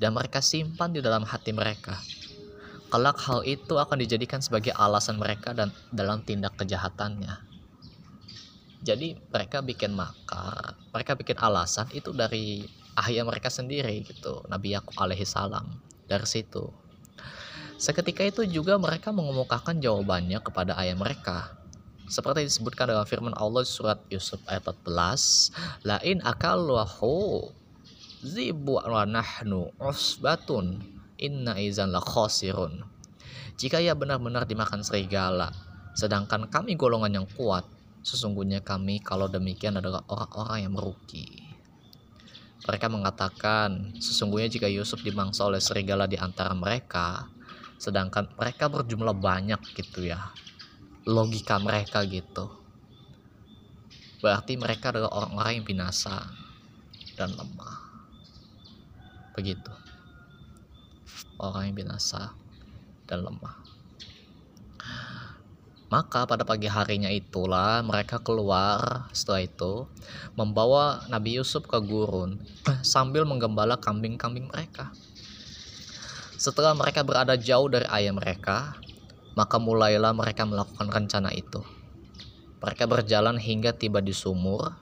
dan 0.01 0.17
mereka 0.17 0.41
simpan 0.41 0.89
di 0.89 0.97
dalam 0.97 1.21
hati 1.29 1.53
mereka. 1.53 1.93
Kelak 2.89 3.21
hal 3.21 3.45
itu 3.45 3.77
akan 3.77 4.01
dijadikan 4.01 4.41
sebagai 4.41 4.73
alasan 4.73 5.21
mereka 5.21 5.53
dan 5.53 5.69
dalam 5.93 6.25
tindak 6.25 6.57
kejahatannya. 6.57 7.37
Jadi 8.81 9.13
mereka 9.29 9.61
bikin 9.61 9.93
makar, 9.93 10.73
mereka 10.89 11.13
bikin 11.13 11.37
alasan 11.37 11.85
itu 11.93 12.09
dari 12.09 12.65
ayah 13.05 13.21
mereka 13.29 13.53
sendiri 13.53 14.01
gitu, 14.09 14.41
Nabi 14.49 14.73
Yakub 14.73 14.97
alaihi 14.97 15.21
salam. 15.21 15.69
Dari 16.09 16.25
situ. 16.25 16.65
Seketika 17.77 18.25
itu 18.25 18.41
juga 18.49 18.81
mereka 18.81 19.13
mengemukakan 19.13 19.77
jawabannya 19.77 20.41
kepada 20.41 20.73
ayah 20.81 20.97
mereka. 20.97 21.58
Seperti 22.09 22.41
disebutkan 22.41 22.89
dalam 22.89 23.05
firman 23.05 23.37
Allah 23.37 23.61
surat 23.61 24.01
Yusuf 24.09 24.41
ayat 24.49 24.65
14, 24.65 25.85
lain 25.85 26.17
akal 26.25 26.65
wahu 26.65 27.53
zibu 28.25 28.81
nahnu 28.81 29.69
usbatun 29.77 30.81
inna 31.21 31.53
izan 31.61 31.93
la 31.93 32.01
khosirun. 32.01 32.81
Jika 33.61 33.77
ia 33.77 33.93
benar-benar 33.93 34.49
dimakan 34.49 34.81
serigala, 34.81 35.53
sedangkan 35.93 36.49
kami 36.49 36.73
golongan 36.73 37.21
yang 37.21 37.27
kuat, 37.29 37.69
sesungguhnya 38.01 38.65
kami 38.65 39.05
kalau 39.05 39.29
demikian 39.29 39.77
adalah 39.77 40.01
orang-orang 40.09 40.65
yang 40.65 40.73
merugi. 40.73 41.45
Mereka 42.65 42.89
mengatakan, 42.89 43.93
sesungguhnya 44.01 44.49
jika 44.49 44.65
Yusuf 44.65 45.05
dimangsa 45.05 45.45
oleh 45.45 45.61
serigala 45.61 46.09
di 46.09 46.17
antara 46.17 46.57
mereka, 46.57 47.29
sedangkan 47.77 48.33
mereka 48.33 48.65
berjumlah 48.65 49.13
banyak 49.13 49.61
gitu 49.77 50.09
ya. 50.09 50.33
Logika 51.09 51.57
mereka 51.57 52.05
gitu. 52.05 52.53
Berarti 54.21 54.53
mereka 54.61 54.93
adalah 54.93 55.09
orang-orang 55.09 55.63
yang 55.63 55.65
binasa 55.65 56.29
dan 57.19 57.35
lemah 57.35 57.89
begitu 59.35 59.71
orang 61.39 61.71
yang 61.71 61.75
binasa 61.83 62.35
dan 63.07 63.23
lemah 63.23 63.55
maka 65.91 66.23
pada 66.23 66.43
pagi 66.43 66.67
harinya 66.67 67.07
itulah 67.07 67.83
mereka 67.83 68.23
keluar 68.23 69.07
setelah 69.15 69.47
itu 69.47 69.73
membawa 70.39 71.07
Nabi 71.07 71.39
Yusuf 71.39 71.67
ke 71.67 71.79
gurun 71.83 72.39
sambil 72.85 73.25
menggembala 73.25 73.73
kambing-kambing 73.81 74.53
mereka. 74.53 74.93
Setelah 76.37 76.77
mereka 76.77 77.01
berada 77.01 77.33
jauh 77.33 77.65
dari 77.73 77.89
ayah 77.89 78.13
mereka, 78.13 78.77
maka 79.33 79.57
mulailah 79.61 80.13
mereka 80.15 80.45
melakukan 80.47 80.89
rencana 80.89 81.29
itu. 81.33 81.61
Mereka 82.59 82.87
berjalan 82.87 83.39
hingga 83.39 83.71
tiba 83.71 84.03
di 84.03 84.11
sumur, 84.11 84.75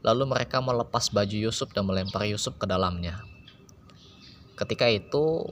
lalu 0.00 0.24
mereka 0.28 0.60
melepas 0.64 1.12
baju 1.12 1.36
Yusuf 1.36 1.68
dan 1.72 1.84
melempar 1.88 2.24
Yusuf 2.24 2.56
ke 2.56 2.64
dalamnya. 2.64 3.20
Ketika 4.56 4.88
itu 4.88 5.48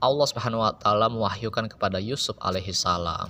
Allah 0.00 0.26
Subhanahu 0.28 0.64
wa 0.64 0.72
taala 0.72 1.12
mewahyukan 1.12 1.68
kepada 1.76 2.00
Yusuf 2.00 2.36
alaihi 2.40 2.72
salam. 2.72 3.28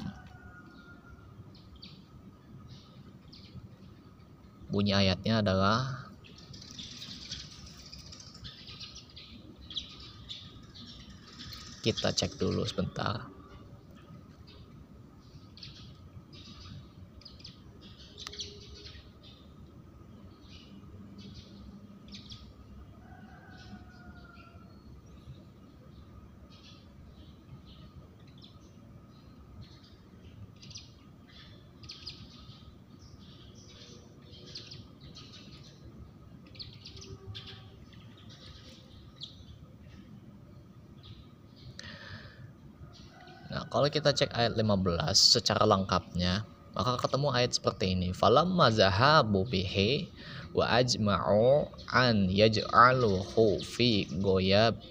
Bunyi 4.71 4.95
ayatnya 4.95 5.43
adalah 5.43 6.07
kita 11.83 12.15
cek 12.15 12.39
dulu 12.39 12.63
sebentar. 12.63 13.30
Kalau 43.81 43.89
kita 43.89 44.13
cek 44.13 44.37
ayat 44.37 44.61
15 44.61 45.09
secara 45.17 45.65
lengkapnya, 45.65 46.45
maka 46.77 47.01
ketemu 47.01 47.33
ayat 47.33 47.57
seperti 47.57 47.97
ini. 47.97 48.13
Falamma 48.13 48.69
zahabu 48.69 49.49
bihi 49.49 50.05
wa 50.53 50.69
ajma'u 50.69 51.65
an 51.89 52.29
yaj'aluhu 52.29 53.57
fi 53.65 54.05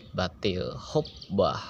batil 0.10 0.74
hubbah 0.74 1.62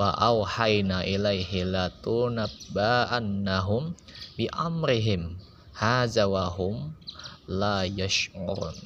wa 0.00 0.08
auhayna 0.32 1.04
ilaihi 1.04 1.68
latunabba'annahum 1.68 3.92
bi 4.40 4.48
amrihim 4.56 5.36
haza 5.76 6.24
wa 6.24 6.48
hum 6.48 6.96
la 7.44 7.84
yash'urun 7.84 8.80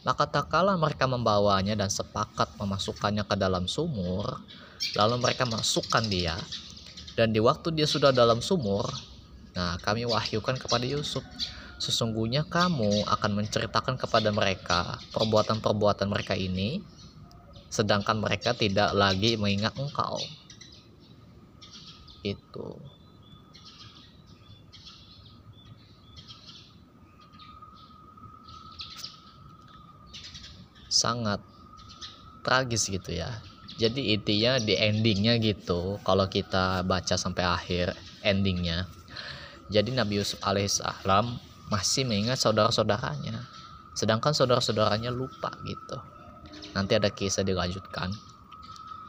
maka 0.00 0.24
tak 0.24 0.48
kala 0.48 0.80
mereka 0.80 1.04
membawanya 1.04 1.76
dan 1.76 1.92
sepakat 1.92 2.56
memasukkannya 2.56 3.28
ke 3.28 3.36
dalam 3.36 3.68
sumur 3.68 4.40
Lalu 4.96 5.20
mereka 5.20 5.44
masukkan 5.48 6.04
dia. 6.04 6.36
Dan 7.16 7.32
di 7.32 7.40
waktu 7.40 7.72
dia 7.72 7.88
sudah 7.88 8.12
dalam 8.12 8.44
sumur, 8.44 8.84
nah 9.56 9.80
kami 9.80 10.04
wahyukan 10.04 10.60
kepada 10.60 10.84
Yusuf, 10.84 11.24
sesungguhnya 11.80 12.44
kamu 12.44 13.08
akan 13.08 13.30
menceritakan 13.40 13.96
kepada 13.96 14.28
mereka 14.28 15.00
perbuatan-perbuatan 15.16 16.12
mereka 16.12 16.36
ini, 16.36 16.84
sedangkan 17.72 18.20
mereka 18.20 18.52
tidak 18.52 18.92
lagi 18.92 19.40
mengingat 19.40 19.72
engkau. 19.80 20.20
Itu. 22.20 22.76
Sangat 30.92 31.40
tragis 32.44 32.88
gitu 32.88 33.12
ya 33.12 33.28
jadi 33.76 34.16
intinya 34.16 34.56
di 34.60 34.74
endingnya 34.76 35.36
gitu 35.40 36.00
kalau 36.04 36.28
kita 36.28 36.84
baca 36.84 37.14
sampai 37.16 37.44
akhir 37.44 37.92
endingnya 38.24 38.88
jadi 39.66 39.90
Nabi 39.90 40.22
Yusuf 40.22 40.38
alaihissalam 40.46 41.42
masih 41.66 42.06
mengingat 42.06 42.38
saudara-saudaranya. 42.38 43.42
Sedangkan 43.98 44.30
saudara-saudaranya 44.30 45.10
lupa 45.10 45.50
gitu. 45.66 45.98
Nanti 46.76 46.94
ada 46.94 47.10
kisah 47.10 47.42
dilanjutkan 47.42 48.14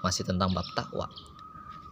masih 0.01 0.25
tentang 0.25 0.53
bab 0.53 0.65
takwa. 0.73 1.05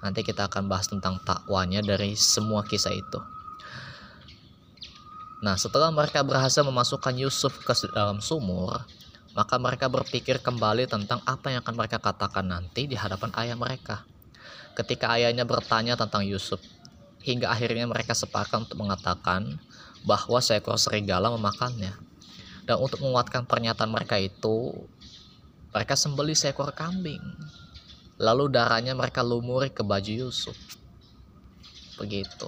Nanti 0.02 0.26
kita 0.26 0.50
akan 0.50 0.66
bahas 0.66 0.90
tentang 0.90 1.22
takwanya 1.22 1.82
dari 1.86 2.18
semua 2.18 2.66
kisah 2.66 2.94
itu. 2.94 3.22
Nah 5.46 5.54
setelah 5.62 5.94
mereka 5.94 6.26
berhasil 6.26 6.66
memasukkan 6.66 7.14
Yusuf 7.22 7.62
ke 7.62 7.74
dalam 7.94 8.18
sumur 8.18 8.82
maka 9.36 9.60
mereka 9.60 9.92
berpikir 9.92 10.40
kembali 10.40 10.88
tentang 10.88 11.20
apa 11.28 11.52
yang 11.52 11.60
akan 11.60 11.76
mereka 11.76 12.00
katakan 12.00 12.48
nanti 12.48 12.88
di 12.88 12.96
hadapan 12.96 13.36
ayah 13.44 13.60
mereka. 13.60 14.08
Ketika 14.80 15.12
ayahnya 15.20 15.44
bertanya 15.44 16.00
tentang 16.00 16.24
Yusuf, 16.24 16.64
hingga 17.20 17.52
akhirnya 17.52 17.84
mereka 17.84 18.16
sepakat 18.16 18.72
untuk 18.72 18.80
mengatakan 18.80 19.60
bahwa 20.08 20.40
seekor 20.40 20.80
serigala 20.80 21.28
memakannya. 21.36 21.92
Dan 22.64 22.80
untuk 22.80 23.04
menguatkan 23.04 23.44
pernyataan 23.44 23.92
mereka 23.92 24.16
itu, 24.16 24.72
mereka 25.76 26.00
sembeli 26.00 26.32
seekor 26.32 26.72
kambing. 26.72 27.22
Lalu 28.16 28.48
darahnya 28.48 28.96
mereka 28.96 29.20
lumuri 29.20 29.68
ke 29.68 29.84
baju 29.84 30.32
Yusuf. 30.32 30.56
Begitu. 32.00 32.48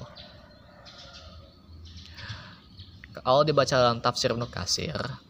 Kalau 3.11 3.43
dibaca 3.43 3.75
dalam 3.75 3.99
tafsir 3.99 4.31
Nukasir, 4.31 5.26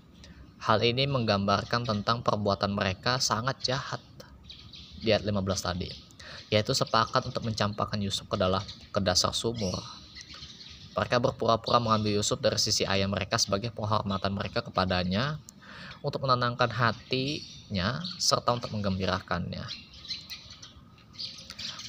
Hal 0.58 0.82
ini 0.82 1.06
menggambarkan 1.06 1.86
tentang 1.86 2.26
perbuatan 2.26 2.74
mereka 2.74 3.22
sangat 3.22 3.62
jahat. 3.62 4.02
Di 4.98 5.14
ayat 5.14 5.30
15 5.30 5.46
tadi, 5.62 5.90
yaitu 6.50 6.74
sepakat 6.74 7.30
untuk 7.30 7.46
mencampakkan 7.46 8.02
Yusuf 8.02 8.26
ke 8.26 8.34
dalam 8.34 8.66
ke 8.90 8.98
dasar 8.98 9.30
sumur. 9.30 9.78
Mereka 10.98 11.22
berpura-pura 11.22 11.78
mengambil 11.78 12.18
Yusuf 12.18 12.42
dari 12.42 12.58
sisi 12.58 12.82
ayah 12.82 13.06
mereka 13.06 13.38
sebagai 13.38 13.70
penghormatan 13.70 14.34
mereka 14.34 14.66
kepadanya 14.66 15.38
untuk 16.02 16.26
menenangkan 16.26 16.74
hatinya 16.74 18.02
serta 18.18 18.58
untuk 18.58 18.74
menggembirakannya. 18.74 19.62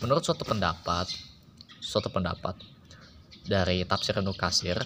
Menurut 0.05 0.23
suatu 0.23 0.45
pendapat, 0.45 1.09
suatu 1.81 2.13
pendapat 2.13 2.61
dari 3.49 3.83
tafsir 3.89 4.21
Nukasir, 4.21 4.77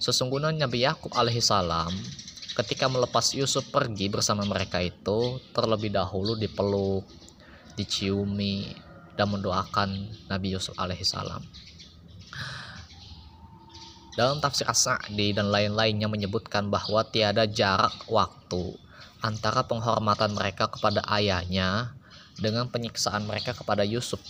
sesungguhnya 0.00 0.56
Nabi 0.56 0.88
Yakub 0.88 1.12
alaihissalam 1.12 1.92
ketika 2.56 2.88
melepas 2.88 3.36
Yusuf 3.36 3.68
pergi 3.68 4.08
bersama 4.08 4.48
mereka 4.48 4.80
itu 4.80 5.36
terlebih 5.52 5.92
dahulu 5.92 6.40
dipeluk, 6.40 7.04
diciumi, 7.76 8.72
dan 9.12 9.28
mendoakan 9.28 10.08
Nabi 10.32 10.56
Yusuf 10.56 10.72
alaihissalam. 10.80 11.44
Dalam 14.16 14.40
tafsir 14.40 14.64
As-Sa'di 14.64 15.36
dan 15.36 15.52
lain-lainnya 15.52 16.08
menyebutkan 16.08 16.72
bahwa 16.72 17.04
tiada 17.04 17.44
jarak 17.44 17.92
waktu 18.08 18.72
antara 19.20 19.60
penghormatan 19.68 20.32
mereka 20.32 20.72
kepada 20.72 21.04
ayahnya 21.12 21.92
dengan 22.40 22.72
penyiksaan 22.72 23.28
mereka 23.28 23.52
kepada 23.52 23.84
Yusuf. 23.84 24.20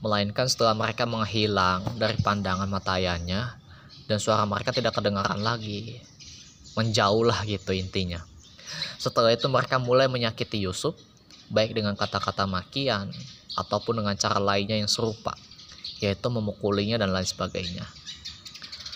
Melainkan 0.00 0.48
setelah 0.48 0.72
mereka 0.72 1.04
menghilang 1.04 1.84
dari 2.00 2.16
pandangan 2.20 2.68
mata 2.68 2.96
ayahnya 2.96 3.60
dan 4.08 4.16
suara 4.16 4.48
mereka 4.48 4.72
tidak 4.72 4.96
kedengaran 4.96 5.40
lagi. 5.44 6.00
Menjauhlah 6.74 7.46
gitu 7.46 7.70
intinya. 7.74 8.22
Setelah 8.98 9.30
itu 9.34 9.46
mereka 9.46 9.78
mulai 9.78 10.10
menyakiti 10.10 10.62
Yusuf 10.62 10.98
baik 11.52 11.76
dengan 11.76 11.94
kata-kata 11.94 12.48
makian 12.48 13.12
ataupun 13.54 14.02
dengan 14.02 14.16
cara 14.18 14.42
lainnya 14.42 14.80
yang 14.80 14.90
serupa, 14.90 15.36
yaitu 16.02 16.26
memukulinya 16.32 16.98
dan 16.98 17.14
lain 17.14 17.26
sebagainya. 17.26 17.86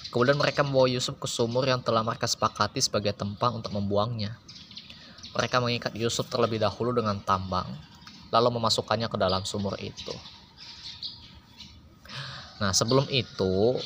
Kemudian 0.08 0.40
mereka 0.40 0.64
membawa 0.64 0.88
Yusuf 0.88 1.20
ke 1.20 1.28
sumur 1.28 1.68
yang 1.68 1.84
telah 1.84 2.00
mereka 2.00 2.24
sepakati 2.24 2.80
sebagai 2.80 3.12
tempat 3.12 3.52
untuk 3.52 3.76
membuangnya. 3.76 4.40
Mereka 5.36 5.60
mengikat 5.60 5.92
Yusuf 5.94 6.26
terlebih 6.32 6.56
dahulu 6.56 6.96
dengan 6.96 7.20
tambang, 7.20 7.68
lalu 8.32 8.48
memasukkannya 8.56 9.12
ke 9.12 9.20
dalam 9.20 9.44
sumur 9.44 9.76
itu. 9.76 10.16
Nah, 12.58 12.72
sebelum 12.72 13.06
itu, 13.12 13.78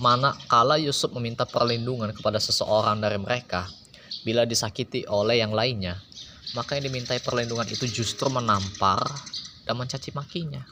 mana 0.00 0.32
kala 0.48 0.80
Yusuf 0.80 1.12
meminta 1.12 1.44
perlindungan 1.44 2.16
kepada 2.16 2.40
seseorang 2.40 3.04
dari 3.04 3.20
mereka, 3.20 3.68
bila 4.24 4.48
disakiti 4.48 5.04
oleh 5.04 5.44
yang 5.44 5.52
lainnya, 5.52 6.00
maka 6.56 6.80
yang 6.80 6.88
dimintai 6.88 7.20
perlindungan 7.20 7.68
itu 7.68 7.84
justru 7.84 8.32
menampar 8.32 9.04
dan 9.68 9.76
mencaci 9.76 10.10
makinya. 10.16 10.64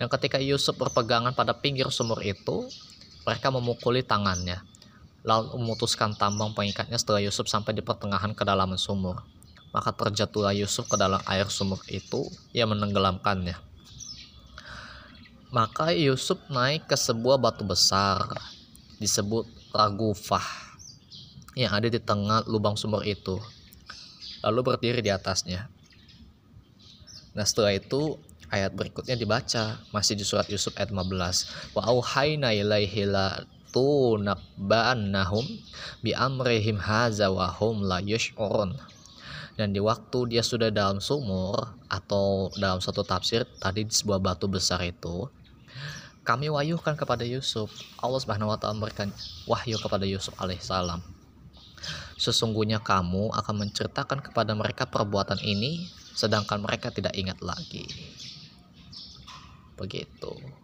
Dan 0.00 0.08
ketika 0.08 0.40
Yusuf 0.40 0.80
berpegangan 0.80 1.36
pada 1.36 1.52
pinggir 1.52 1.92
sumur 1.92 2.24
itu, 2.24 2.64
mereka 3.28 3.52
memukuli 3.52 4.00
tangannya, 4.00 4.64
lalu 5.20 5.60
memutuskan 5.60 6.16
tambang 6.16 6.56
pengikatnya 6.56 6.96
setelah 6.96 7.20
Yusuf 7.20 7.44
sampai 7.44 7.76
di 7.76 7.84
pertengahan 7.84 8.32
kedalaman 8.32 8.80
sumur. 8.80 9.20
Maka 9.70 9.92
terjatuhlah 9.92 10.56
Yusuf 10.56 10.88
ke 10.88 10.96
dalam 10.96 11.20
air 11.28 11.46
sumur 11.52 11.78
itu 11.92 12.26
yang 12.56 12.72
menenggelamkannya. 12.72 13.69
Maka 15.50 15.90
Yusuf 15.90 16.38
naik 16.46 16.86
ke 16.86 16.94
sebuah 16.94 17.34
batu 17.34 17.66
besar 17.66 18.22
disebut 19.02 19.50
Ragufah 19.74 20.46
yang 21.58 21.74
ada 21.74 21.90
di 21.90 21.98
tengah 21.98 22.46
lubang 22.46 22.78
sumur 22.78 23.02
itu. 23.02 23.34
Lalu 24.46 24.62
berdiri 24.62 25.02
di 25.02 25.10
atasnya. 25.10 25.66
Nah 27.34 27.42
setelah 27.42 27.74
itu 27.74 28.14
ayat 28.50 28.78
berikutnya 28.78 29.18
dibaca 29.18 29.82
masih 29.90 30.14
di 30.14 30.22
surat 30.22 30.46
Yusuf 30.46 30.74
ayat 30.78 30.94
15 30.94 31.74
wa 31.74 31.82
auhayna 31.86 32.54
ilaihi 32.54 33.06
la 33.06 33.42
tunabba'annahum 33.70 35.46
bi 36.02 36.10
amrihim 36.14 36.78
haza 36.78 37.30
wa 37.30 37.50
hum 37.58 37.86
la 37.86 38.02
yush'urun 38.02 38.74
dan 39.54 39.70
di 39.70 39.78
waktu 39.78 40.34
dia 40.34 40.42
sudah 40.42 40.74
dalam 40.74 40.98
sumur 40.98 41.74
atau 41.86 42.50
dalam 42.58 42.82
satu 42.82 43.06
tafsir 43.06 43.46
tadi 43.62 43.86
di 43.86 43.94
sebuah 43.94 44.18
batu 44.18 44.50
besar 44.50 44.82
itu 44.82 45.30
kami 46.22 46.52
wahyukan 46.52 46.94
kepada 46.94 47.24
Yusuf. 47.24 47.72
Allah 47.98 48.20
Subhanahu 48.20 48.52
wa 48.52 48.58
taala 48.60 48.76
memberikan 48.76 49.08
wahyu 49.48 49.80
kepada 49.80 50.04
Yusuf 50.04 50.36
alaihissalam 50.36 51.20
sesungguhnya 52.20 52.84
kamu 52.84 53.32
akan 53.32 53.54
menceritakan 53.64 54.20
kepada 54.20 54.52
mereka 54.52 54.84
perbuatan 54.84 55.40
ini 55.40 55.88
sedangkan 56.12 56.60
mereka 56.60 56.92
tidak 56.92 57.16
ingat 57.16 57.40
lagi. 57.40 57.88
Begitu 59.80 60.59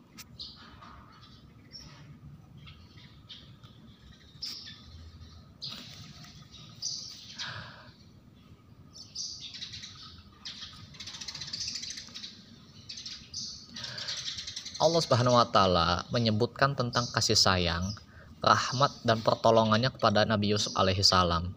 Allah 14.86 15.02
Subhanahu 15.02 15.34
wa 15.34 15.42
taala 15.50 16.06
menyebutkan 16.14 16.78
tentang 16.78 17.10
kasih 17.10 17.34
sayang, 17.34 17.90
rahmat 18.38 19.02
dan 19.02 19.18
pertolongannya 19.18 19.90
kepada 19.90 20.22
Nabi 20.22 20.54
Yusuf 20.54 20.78
alaihissalam 20.78 21.50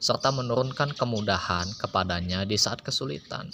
serta 0.00 0.32
menurunkan 0.32 0.96
kemudahan 0.96 1.68
kepadanya 1.76 2.48
di 2.48 2.56
saat 2.56 2.80
kesulitan. 2.80 3.52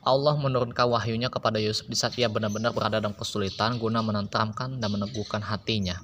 Allah 0.00 0.32
menurunkan 0.40 0.96
wahyunya 0.96 1.28
kepada 1.28 1.60
Yusuf 1.60 1.92
di 1.92 1.92
saat 1.92 2.16
ia 2.16 2.32
benar-benar 2.32 2.72
berada 2.72 3.04
dalam 3.04 3.12
kesulitan 3.12 3.76
guna 3.76 4.00
menenteramkan 4.00 4.80
dan 4.80 4.88
meneguhkan 4.88 5.44
hatinya. 5.44 6.00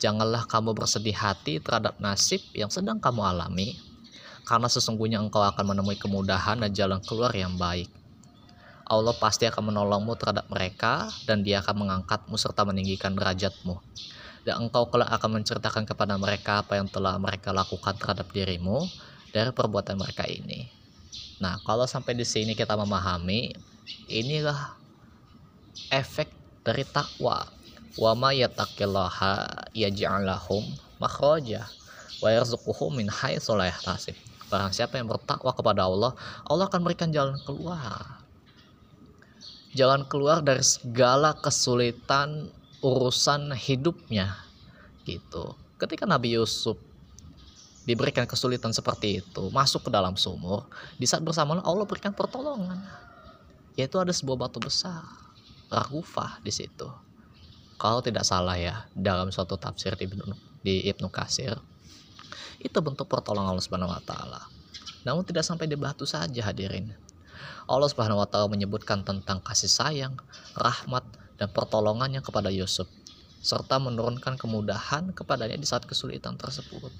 Janganlah 0.00 0.48
kamu 0.48 0.72
bersedih 0.72 1.20
hati 1.20 1.60
terhadap 1.60 2.00
nasib 2.00 2.40
yang 2.56 2.72
sedang 2.72 2.96
kamu 2.96 3.28
alami, 3.28 3.76
karena 4.48 4.72
sesungguhnya 4.72 5.20
engkau 5.20 5.44
akan 5.44 5.76
menemui 5.76 6.00
kemudahan 6.00 6.64
dan 6.64 6.72
jalan 6.72 7.04
keluar 7.04 7.36
yang 7.36 7.60
baik. 7.60 7.92
Allah 8.86 9.14
pasti 9.18 9.50
akan 9.50 9.74
menolongmu 9.74 10.14
terhadap 10.14 10.46
mereka 10.46 11.10
dan 11.26 11.42
dia 11.42 11.58
akan 11.58 11.86
mengangkatmu 11.86 12.38
serta 12.38 12.62
meninggikan 12.62 13.18
derajatmu. 13.18 13.82
Dan 14.46 14.62
engkau 14.62 14.86
kelak 14.86 15.10
akan 15.10 15.42
menceritakan 15.42 15.82
kepada 15.82 16.14
mereka 16.14 16.62
apa 16.62 16.78
yang 16.78 16.86
telah 16.86 17.18
mereka 17.18 17.50
lakukan 17.50 17.98
terhadap 17.98 18.30
dirimu 18.30 18.86
dari 19.34 19.50
perbuatan 19.50 19.98
mereka 19.98 20.22
ini. 20.30 20.70
Nah, 21.42 21.58
kalau 21.66 21.82
sampai 21.82 22.14
di 22.14 22.22
sini 22.22 22.54
kita 22.54 22.78
memahami, 22.78 23.50
inilah 24.06 24.78
efek 25.90 26.30
dari 26.62 26.86
takwa. 26.86 27.42
Wa 27.98 28.14
ma 28.14 28.30
yattaqillaha 28.30 29.74
yaj'alahum 29.74 30.62
makhraja 31.02 31.66
wa 32.22 32.28
yarzuquhum 32.30 33.02
min 33.02 33.10
haitsu 33.10 33.58
la 33.58 33.66
yahtasib. 33.68 34.14
Barang 34.46 34.70
siapa 34.70 34.94
yang 34.94 35.10
bertakwa 35.10 35.50
kepada 35.50 35.90
Allah, 35.90 36.14
Allah 36.46 36.70
akan 36.70 36.86
berikan 36.86 37.10
jalan 37.10 37.34
keluar. 37.42 38.15
Jalan 39.76 40.08
keluar 40.08 40.40
dari 40.40 40.64
segala 40.64 41.36
kesulitan 41.36 42.48
urusan 42.80 43.52
hidupnya 43.52 44.32
gitu. 45.04 45.52
Ketika 45.76 46.08
Nabi 46.08 46.40
Yusuf 46.40 46.80
diberikan 47.84 48.24
kesulitan 48.24 48.72
seperti 48.72 49.20
itu 49.20 49.52
masuk 49.52 49.86
ke 49.86 49.90
dalam 49.92 50.16
sumur 50.16 50.64
di 50.96 51.04
saat 51.04 51.20
bersamaan 51.20 51.60
Allah 51.60 51.84
berikan 51.84 52.16
pertolongan. 52.16 52.80
Yaitu 53.76 54.00
ada 54.00 54.08
sebuah 54.08 54.48
batu 54.48 54.56
besar 54.56 55.04
Rahufah 55.68 56.40
di 56.40 56.48
situ. 56.48 56.88
Kalau 57.76 58.00
tidak 58.00 58.24
salah 58.24 58.56
ya 58.56 58.88
dalam 58.96 59.28
suatu 59.28 59.60
tafsir 59.60 59.92
di 60.00 60.08
Ibnu, 60.08 60.24
di 60.64 60.88
Ibnu 60.88 61.12
Kasir 61.12 61.60
itu 62.56 62.78
bentuk 62.80 63.04
pertolongan 63.04 63.52
Allah 63.52 63.60
Subhanahu 63.60 63.92
wa 63.92 64.00
taala. 64.00 64.40
Namun 65.04 65.22
tidak 65.28 65.44
sampai 65.44 65.68
di 65.68 65.76
batu 65.76 66.08
saja 66.08 66.40
hadirin 66.40 66.96
Allah 67.66 67.90
Subhanahu 67.90 68.22
wa 68.22 68.28
taala 68.30 68.46
menyebutkan 68.46 69.02
tentang 69.02 69.42
kasih 69.42 69.66
sayang, 69.66 70.14
rahmat 70.54 71.02
dan 71.34 71.50
pertolongannya 71.50 72.22
kepada 72.22 72.50
Yusuf 72.54 72.86
serta 73.42 73.78
menurunkan 73.78 74.38
kemudahan 74.38 75.14
kepadanya 75.14 75.58
di 75.58 75.66
saat 75.66 75.86
kesulitan 75.86 76.34
tersebut 76.34 76.90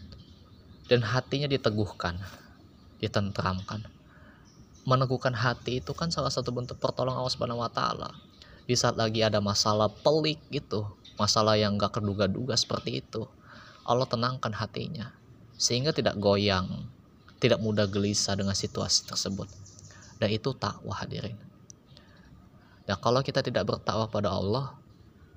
dan 0.87 1.03
hatinya 1.03 1.51
diteguhkan, 1.51 2.19
ditenteramkan. 3.03 3.87
Meneguhkan 4.87 5.35
hati 5.35 5.83
itu 5.83 5.91
kan 5.95 6.15
salah 6.15 6.31
satu 6.31 6.55
bentuk 6.55 6.79
pertolongan 6.79 7.23
Allah 7.23 7.35
Subhanahu 7.35 7.63
wa 7.63 7.71
taala. 7.71 8.15
Di 8.67 8.75
saat 8.75 8.95
lagi 8.99 9.23
ada 9.23 9.43
masalah 9.43 9.91
pelik 9.91 10.43
gitu, 10.51 10.87
masalah 11.19 11.59
yang 11.59 11.79
gak 11.79 11.99
keduga-duga 11.99 12.55
seperti 12.59 13.03
itu, 13.03 13.27
Allah 13.87 14.07
tenangkan 14.07 14.51
hatinya 14.51 15.15
sehingga 15.57 15.91
tidak 15.91 16.21
goyang, 16.21 16.87
tidak 17.41 17.63
mudah 17.63 17.89
gelisah 17.89 18.37
dengan 18.37 18.53
situasi 18.53 19.09
tersebut. 19.09 19.49
Dan 20.17 20.29
itu 20.33 20.57
takwa 20.57 20.97
hadirin. 20.97 21.37
Dan 22.87 22.97
kalau 23.03 23.21
kita 23.21 23.43
tidak 23.43 23.67
bertakwa 23.67 24.07
pada 24.07 24.31
Allah, 24.33 24.79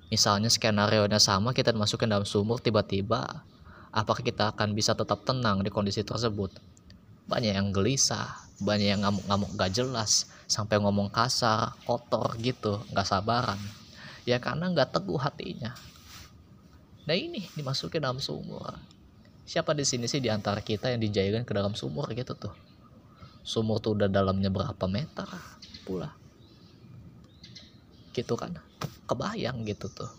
misalnya 0.08 0.48
skenario 0.48 1.04
nya 1.10 1.18
sama 1.18 1.50
kita 1.50 1.74
dimasukin 1.74 2.10
dalam 2.10 2.24
sumur 2.24 2.62
tiba-tiba 2.62 3.42
apakah 3.90 4.22
kita 4.22 4.54
akan 4.54 4.72
bisa 4.72 4.94
tetap 4.94 5.26
tenang 5.26 5.60
di 5.66 5.70
kondisi 5.70 6.06
tersebut? 6.06 6.54
Banyak 7.26 7.52
yang 7.58 7.74
gelisah 7.74 8.50
banyak 8.60 8.92
yang 8.92 9.00
ngamuk-ngamuk 9.00 9.56
gak 9.56 9.72
jelas 9.72 10.28
sampai 10.44 10.76
ngomong 10.84 11.08
kasar 11.08 11.72
kotor 11.88 12.36
gitu 12.44 12.84
gak 12.92 13.08
sabaran. 13.08 13.56
Ya 14.28 14.36
karena 14.36 14.68
gak 14.76 15.00
teguh 15.00 15.16
hatinya. 15.16 15.72
Nah 17.08 17.16
ini 17.16 17.48
dimasukin 17.56 18.04
dalam 18.04 18.20
sumur. 18.20 18.76
Siapa 19.48 19.72
di 19.72 19.82
sini 19.88 20.06
sih 20.06 20.20
di 20.20 20.28
antara 20.28 20.60
kita 20.60 20.92
yang 20.92 21.00
dijailkan 21.00 21.48
ke 21.48 21.52
dalam 21.56 21.72
sumur 21.72 22.06
gitu 22.12 22.36
tuh 22.36 22.69
sumur 23.40 23.80
tuh 23.80 23.96
udah 23.96 24.08
dalamnya 24.08 24.52
berapa 24.52 24.84
meter 24.86 25.26
pula? 25.84 26.12
Gitu 28.12 28.34
kan? 28.36 28.56
Kebayang 29.08 29.64
gitu 29.66 29.90
tuh. 29.90 30.10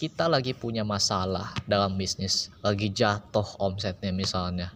Kita 0.00 0.32
lagi 0.32 0.56
punya 0.56 0.80
masalah 0.80 1.52
dalam 1.68 2.00
bisnis 2.00 2.48
lagi 2.64 2.88
jatuh 2.88 3.44
omsetnya 3.60 4.14
misalnya. 4.14 4.72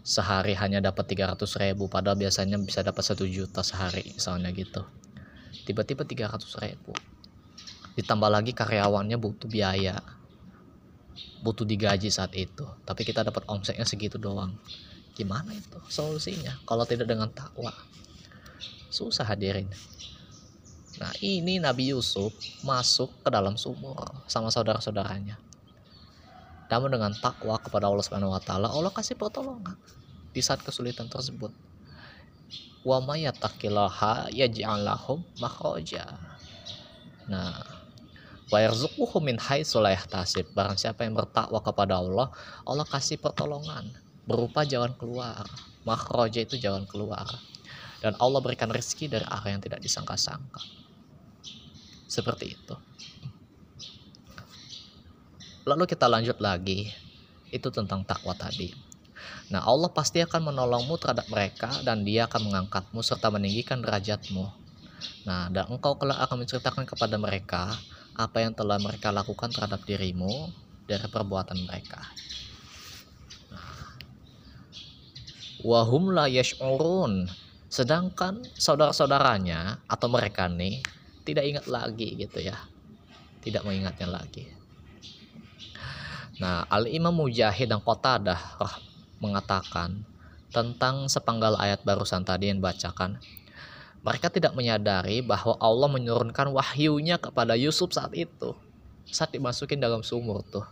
Sehari 0.00 0.56
hanya 0.56 0.80
dapat 0.80 1.10
300 1.12 1.36
ribu 1.60 1.90
padahal 1.90 2.16
biasanya 2.16 2.56
bisa 2.56 2.80
dapat 2.80 3.02
satu 3.02 3.26
juta 3.26 3.66
sehari 3.66 4.14
misalnya 4.14 4.54
gitu. 4.54 4.86
Tiba-tiba 5.66 6.06
300 6.06 6.46
ribu. 6.62 6.94
Ditambah 7.98 8.30
lagi 8.30 8.54
karyawannya 8.54 9.18
butuh 9.18 9.50
biaya. 9.50 9.98
Butuh 11.42 11.66
digaji 11.66 12.08
saat 12.08 12.32
itu. 12.38 12.64
Tapi 12.86 13.02
kita 13.02 13.26
dapat 13.26 13.44
omsetnya 13.50 13.84
segitu 13.84 14.16
doang 14.16 14.54
gimana 15.20 15.52
itu 15.52 15.78
solusinya? 15.92 16.56
Kalau 16.64 16.88
tidak 16.88 17.12
dengan 17.12 17.28
takwa 17.28 17.70
susah 18.88 19.28
hadirin. 19.28 19.68
Nah 20.98 21.12
ini 21.20 21.60
Nabi 21.60 21.92
Yusuf 21.92 22.32
masuk 22.64 23.12
ke 23.20 23.28
dalam 23.28 23.60
sumur 23.60 24.00
sama 24.26 24.48
saudara-saudaranya. 24.48 25.36
Namun 26.72 26.90
dengan 26.92 27.12
takwa 27.12 27.60
kepada 27.60 27.88
Allah 27.88 28.04
Subhanahu 28.04 28.32
wa 28.32 28.42
taala 28.42 28.72
Allah 28.72 28.92
kasih 28.92 29.16
pertolongan 29.16 29.76
di 30.32 30.40
saat 30.40 30.64
kesulitan 30.64 31.06
tersebut. 31.06 31.52
Wa 32.80 33.04
mayyataqillaha 33.04 34.32
yaj'al 34.32 34.88
lahum 34.88 35.20
makhraja. 35.36 36.16
Nah 37.30 37.54
wa. 38.50 38.58
Barang 40.50 40.74
siapa 40.74 41.06
yang 41.06 41.14
bertakwa 41.14 41.62
kepada 41.62 42.02
Allah, 42.02 42.34
Allah 42.66 42.82
kasih 42.82 43.22
pertolongan 43.22 43.94
berupa 44.24 44.64
jalan 44.64 44.92
keluar. 44.96 45.46
Makhraja 45.84 46.44
itu 46.44 46.60
jalan 46.60 46.84
keluar. 46.84 47.26
Dan 48.00 48.16
Allah 48.16 48.40
berikan 48.40 48.72
rezeki 48.72 49.12
dari 49.12 49.26
arah 49.28 49.48
yang 49.52 49.60
tidak 49.60 49.80
disangka-sangka. 49.84 50.60
Seperti 52.08 52.56
itu. 52.56 52.74
Lalu 55.68 55.84
kita 55.84 56.08
lanjut 56.08 56.40
lagi. 56.40 56.88
Itu 57.52 57.68
tentang 57.68 58.02
takwa 58.08 58.32
tadi. 58.32 58.72
Nah, 59.50 59.66
Allah 59.66 59.90
pasti 59.90 60.22
akan 60.22 60.54
menolongmu 60.54 60.94
terhadap 60.96 61.26
mereka 61.26 61.68
dan 61.82 62.06
dia 62.06 62.30
akan 62.30 62.50
mengangkatmu 62.50 63.02
serta 63.02 63.34
meninggikan 63.34 63.82
derajatmu. 63.82 64.46
Nah, 65.26 65.50
dan 65.50 65.66
engkau 65.68 65.98
kelak 65.98 66.22
akan 66.22 66.46
menceritakan 66.46 66.86
kepada 66.86 67.18
mereka 67.18 67.74
apa 68.14 68.38
yang 68.40 68.54
telah 68.54 68.78
mereka 68.78 69.10
lakukan 69.10 69.50
terhadap 69.50 69.82
dirimu 69.84 70.48
dari 70.86 71.06
perbuatan 71.06 71.66
mereka. 71.66 71.98
Wahum 75.62 76.12
la 76.12 76.26
yash'urun. 76.26 77.28
Sedangkan 77.70 78.42
saudara-saudaranya 78.58 79.84
atau 79.86 80.10
mereka 80.10 80.50
nih 80.50 80.82
tidak 81.22 81.44
ingat 81.46 81.66
lagi 81.70 82.18
gitu 82.18 82.42
ya. 82.42 82.58
Tidak 83.40 83.62
mengingatnya 83.62 84.08
lagi. 84.10 84.48
Nah, 86.40 86.64
Al-Imam 86.72 87.12
Mujahid 87.12 87.68
dan 87.68 87.84
Qatadah 87.84 88.58
mengatakan 89.20 90.02
tentang 90.50 91.06
sepenggal 91.06 91.54
ayat 91.60 91.84
barusan 91.84 92.24
tadi 92.24 92.48
yang 92.50 92.58
bacakan 92.58 93.20
mereka 94.00 94.32
tidak 94.32 94.56
menyadari 94.56 95.20
bahwa 95.20 95.60
Allah 95.60 95.88
menurunkan 95.92 96.48
wahyunya 96.56 97.20
kepada 97.20 97.52
Yusuf 97.52 97.92
saat 97.92 98.16
itu. 98.16 98.56
Saat 99.04 99.36
dimasukin 99.36 99.76
dalam 99.76 100.00
sumur 100.00 100.40
tuh. 100.48 100.64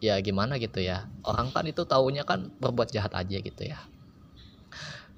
Ya 0.00 0.16
gimana 0.24 0.56
gitu 0.56 0.80
ya. 0.80 1.06
Orang 1.22 1.52
kan 1.52 1.68
itu 1.68 1.84
taunya 1.84 2.24
kan 2.24 2.48
berbuat 2.58 2.88
jahat 2.90 3.12
aja 3.12 3.36
gitu 3.36 3.62
ya. 3.62 3.78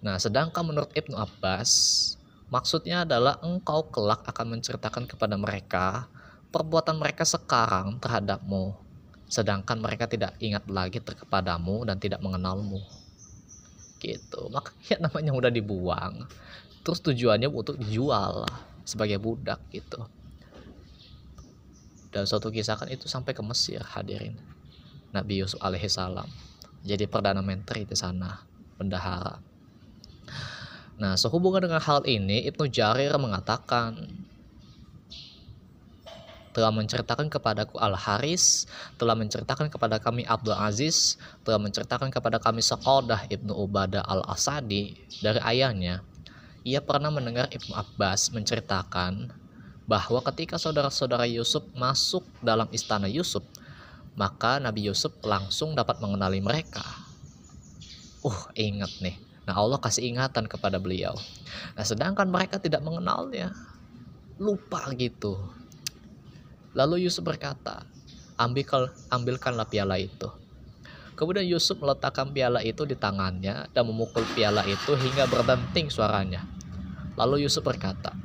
Nah 0.03 0.19
sedangkan 0.19 0.67
menurut 0.67 0.91
Ibnu 0.93 1.15
Abbas. 1.15 1.71
Maksudnya 2.53 3.09
adalah 3.09 3.41
engkau 3.41 3.89
kelak 3.89 4.29
akan 4.29 4.59
menceritakan 4.59 5.09
kepada 5.09 5.41
mereka 5.41 6.05
perbuatan 6.53 7.01
mereka 7.01 7.25
sekarang 7.25 7.97
terhadapmu. 7.97 8.77
Sedangkan 9.31 9.81
mereka 9.81 10.05
tidak 10.05 10.37
ingat 10.37 10.69
lagi 10.69 11.01
kepadamu 11.01 11.89
dan 11.89 11.97
tidak 11.97 12.21
mengenalmu 12.21 12.85
gitu 14.03 14.51
makanya 14.51 15.07
namanya 15.07 15.33
udah 15.33 15.51
dibuang 15.55 16.27
terus 16.83 16.99
tujuannya 16.99 17.47
untuk 17.47 17.79
dijual 17.79 18.43
sebagai 18.83 19.23
budak 19.23 19.63
gitu 19.71 20.03
dan 22.11 22.27
suatu 22.27 22.51
kisah 22.51 22.75
kan 22.75 22.91
itu 22.91 23.07
sampai 23.07 23.33
ke 23.33 23.41
Mesir 23.47 23.81
hadirin 23.81 24.35
Nabi 25.13 25.45
Yusuf 25.45 25.61
alaihissalam 25.61 26.27
jadi 26.83 27.07
perdana 27.07 27.41
menteri 27.41 27.87
di 27.87 27.95
sana 27.95 28.43
bendahara. 28.75 29.39
Nah 30.99 31.15
sehubungan 31.15 31.63
dengan 31.63 31.79
hal 31.79 32.03
ini 32.07 32.43
Ibnu 32.51 32.67
Jarir 32.69 33.15
mengatakan 33.17 34.11
telah 36.53 36.69
menceritakan 36.69 37.33
kepadaku 37.33 37.81
Al 37.81 37.97
Haris, 37.97 38.69
telah 39.01 39.17
menceritakan 39.17 39.73
kepada 39.73 39.97
kami 39.97 40.29
Abdul 40.29 40.53
Aziz, 40.53 41.17
telah 41.49 41.57
menceritakan 41.57 42.13
kepada 42.13 42.37
kami 42.37 42.61
Sekodah 42.61 43.25
Ibnu 43.25 43.57
Ubadah 43.57 44.05
Al 44.05 44.21
Asadi 44.29 44.93
dari 45.25 45.41
ayahnya. 45.41 46.05
Ia 46.63 46.85
pernah 46.85 47.09
mendengar 47.09 47.49
Ibnu 47.49 47.73
Abbas 47.73 48.31
menceritakan 48.37 49.33
bahwa 49.89 50.21
ketika 50.31 50.61
saudara-saudara 50.61 51.27
Yusuf 51.27 51.65
masuk 51.75 52.23
dalam 52.45 52.69
istana 52.71 53.11
Yusuf, 53.11 53.43
maka 54.13 54.61
Nabi 54.61 54.93
Yusuf 54.93 55.17
langsung 55.25 55.73
dapat 55.73 55.99
mengenali 56.05 56.45
mereka. 56.45 56.85
Uh, 58.23 58.47
ingat 58.55 58.93
nih. 59.01 59.17
Nah, 59.49 59.59
Allah 59.59 59.81
kasih 59.83 60.07
ingatan 60.07 60.47
kepada 60.47 60.79
beliau. 60.79 61.17
Nah, 61.75 61.83
sedangkan 61.83 62.31
mereka 62.31 62.63
tidak 62.63 62.85
mengenalnya. 62.85 63.51
Lupa 64.39 64.87
gitu. 64.95 65.41
Lalu 66.73 67.09
Yusuf 67.09 67.27
berkata, 67.27 67.85
Ambilkan, 68.39 68.89
ambilkanlah 69.13 69.69
piala 69.69 69.99
itu. 70.01 70.31
Kemudian 71.13 71.45
Yusuf 71.45 71.77
meletakkan 71.79 72.33
piala 72.33 72.65
itu 72.65 72.89
di 72.89 72.97
tangannya 72.97 73.69
dan 73.71 73.85
memukul 73.85 74.25
piala 74.33 74.65
itu 74.65 74.97
hingga 74.97 75.29
berdenting 75.29 75.93
suaranya. 75.93 76.47
Lalu 77.19 77.45
Yusuf 77.45 77.61
berkata, 77.61 78.17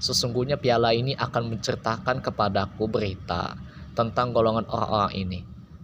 Sesungguhnya 0.00 0.56
piala 0.56 0.96
ini 0.96 1.12
akan 1.12 1.52
menceritakan 1.52 2.24
kepadaku 2.24 2.88
berita 2.88 3.52
tentang 4.00 4.32
golongan 4.32 4.64
orang-orang 4.72 5.12
ini. 5.12 5.40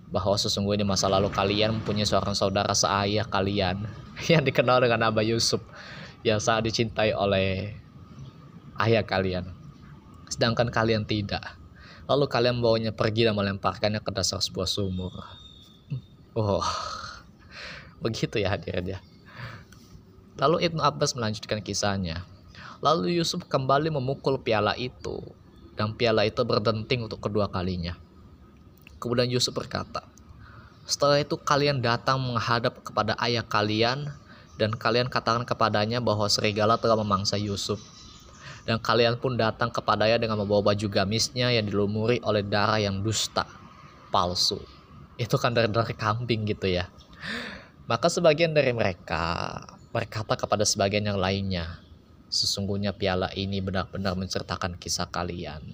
Bahwa 0.08 0.38
sesungguhnya 0.40 0.88
masa 0.88 1.12
lalu 1.12 1.28
kalian 1.28 1.76
mempunyai 1.76 2.08
seorang 2.08 2.32
saudara 2.32 2.72
seayah 2.72 3.28
kalian 3.28 3.84
yang 4.32 4.40
dikenal 4.40 4.80
dengan 4.80 5.12
Aba 5.12 5.20
Yusuf 5.20 5.60
yang 6.24 6.40
sangat 6.40 6.72
dicintai 6.72 7.12
oleh 7.12 7.76
ayah 8.80 9.04
kalian. 9.04 9.52
Sedangkan 10.32 10.72
kalian 10.72 11.04
tidak. 11.04 11.44
Lalu 12.06 12.30
kalian 12.30 12.62
bawanya 12.62 12.94
pergi 12.94 13.26
dan 13.26 13.34
melemparkannya 13.34 14.00
ke 14.00 14.10
dasar 14.14 14.38
sebuah 14.38 14.66
sumur. 14.70 15.12
Oh, 16.38 16.62
begitu 18.04 18.38
ya 18.38 18.54
hadirin 18.54 18.96
ya. 18.96 18.98
Lalu 20.36 20.68
Ibnu 20.70 20.80
Abbas 20.84 21.16
melanjutkan 21.16 21.64
kisahnya. 21.64 22.22
Lalu 22.84 23.16
Yusuf 23.16 23.48
kembali 23.48 23.88
memukul 23.88 24.36
piala 24.36 24.76
itu, 24.76 25.24
dan 25.80 25.96
piala 25.96 26.28
itu 26.28 26.44
berdenting 26.44 27.08
untuk 27.08 27.24
kedua 27.24 27.48
kalinya. 27.48 27.96
Kemudian 28.96 29.28
Yusuf 29.28 29.52
berkata, 29.52 30.04
"Setelah 30.88 31.20
itu 31.20 31.36
kalian 31.36 31.82
datang 31.84 32.20
menghadap 32.20 32.80
kepada 32.80 33.16
ayah 33.22 33.44
kalian, 33.44 34.12
dan 34.56 34.72
kalian 34.72 35.12
katakan 35.12 35.44
kepadanya 35.44 36.00
bahwa 36.00 36.24
serigala 36.32 36.80
telah 36.80 36.96
memangsa 36.96 37.36
Yusuf. 37.36 37.78
Dan 38.64 38.82
kalian 38.82 39.20
pun 39.20 39.38
datang 39.38 39.70
kepadanya 39.70 40.18
dengan 40.18 40.42
membawa 40.42 40.72
baju 40.72 40.86
gamisnya 40.90 41.54
yang 41.54 41.68
dilumuri 41.68 42.18
oleh 42.24 42.42
darah 42.42 42.80
yang 42.80 43.04
dusta, 43.04 43.46
palsu." 44.08 44.58
itu 45.16 45.36
kan 45.40 45.56
dari 45.56 45.68
dari 45.72 45.96
kambing 45.96 46.44
gitu 46.44 46.68
ya 46.68 46.88
maka 47.88 48.12
sebagian 48.12 48.52
dari 48.52 48.72
mereka 48.76 49.56
berkata 49.90 50.36
kepada 50.36 50.64
sebagian 50.68 51.08
yang 51.08 51.16
lainnya 51.16 51.80
sesungguhnya 52.28 52.92
piala 52.92 53.32
ini 53.32 53.64
benar-benar 53.64 54.12
menceritakan 54.12 54.76
kisah 54.76 55.08
kalian 55.08 55.64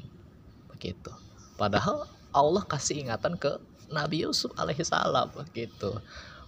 begitu 0.71 1.11
padahal 1.59 2.07
Allah 2.33 2.65
kasih 2.65 3.05
ingatan 3.05 3.37
ke 3.37 3.61
Nabi 3.93 4.25
Yusuf 4.25 4.53
alaihissalam 4.57 5.37
begitu 5.37 6.01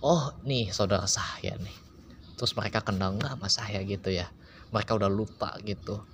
oh 0.05 0.37
nih 0.45 0.69
saudara 0.69 1.09
saya 1.09 1.57
nih. 1.57 1.77
Terus 2.37 2.53
mereka 2.53 2.85
kenal 2.85 3.17
nggak 3.17 3.41
sama 3.41 3.49
saya 3.49 3.81
gitu 3.81 4.13
ya? 4.13 4.29
Mereka 4.69 5.01
udah 5.01 5.09
lupa 5.09 5.57
gitu. 5.65 6.05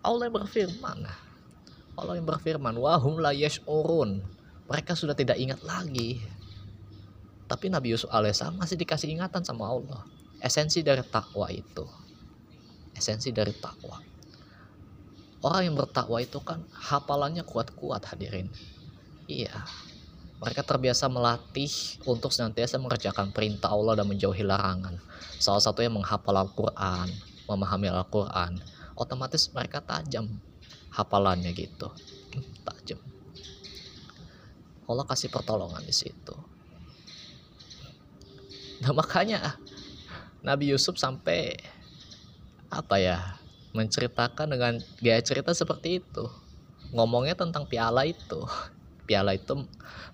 Allah 0.00 0.32
yang 0.32 0.36
berfirman. 0.40 0.98
Allah 1.94 2.14
yang 2.16 2.24
berfirman 2.24 2.74
wahum 2.80 3.20
la 3.20 3.36
yash'urun. 3.36 4.24
Mereka 4.64 4.96
sudah 4.96 5.12
tidak 5.12 5.36
ingat 5.36 5.60
lagi. 5.60 6.24
Tapi 7.44 7.68
Nabi 7.68 7.92
Yusuf 7.92 8.08
alaihissalam 8.08 8.56
masih 8.56 8.80
dikasih 8.80 9.12
ingatan 9.12 9.44
sama 9.44 9.68
Allah. 9.68 10.08
Esensi 10.40 10.80
dari 10.80 11.04
takwa 11.04 11.52
itu. 11.52 11.84
Esensi 12.96 13.34
dari 13.34 13.52
takwa. 13.52 14.00
Orang 15.44 15.62
yang 15.68 15.76
bertakwa 15.76 16.24
itu 16.24 16.40
kan 16.40 16.64
hafalannya 16.72 17.44
kuat-kuat 17.44 18.08
hadirin 18.08 18.48
iya. 19.28 19.64
Mereka 20.42 20.60
terbiasa 20.60 21.08
melatih 21.08 21.70
untuk 22.04 22.28
senantiasa 22.28 22.76
mengerjakan 22.76 23.32
perintah 23.32 23.72
Allah 23.72 23.96
dan 23.96 24.06
menjauhi 24.10 24.44
larangan. 24.44 25.00
Salah 25.40 25.62
satunya 25.62 25.88
menghafal 25.88 26.36
Al-Quran 26.36 27.08
memahami 27.48 27.92
Al-Quran 27.92 28.60
otomatis 28.94 29.50
mereka 29.52 29.82
tajam 29.82 30.28
hafalannya 30.94 31.50
gitu. 31.52 31.90
Tajam. 32.66 33.00
Allah 34.84 35.04
kasih 35.08 35.32
pertolongan 35.32 35.82
di 35.82 35.94
situ. 35.94 36.34
Nah 38.84 38.92
makanya 39.00 39.58
Nabi 40.44 40.70
Yusuf 40.70 41.00
sampai 41.00 41.56
apa 42.68 42.98
ya 43.00 43.18
menceritakan 43.74 44.54
dengan 44.54 44.78
gaya 45.02 45.20
cerita 45.24 45.50
seperti 45.50 45.98
itu. 46.04 46.24
Ngomongnya 46.94 47.34
tentang 47.34 47.66
piala 47.66 48.06
itu 48.06 48.46
piala 49.04 49.36
itu 49.36 49.64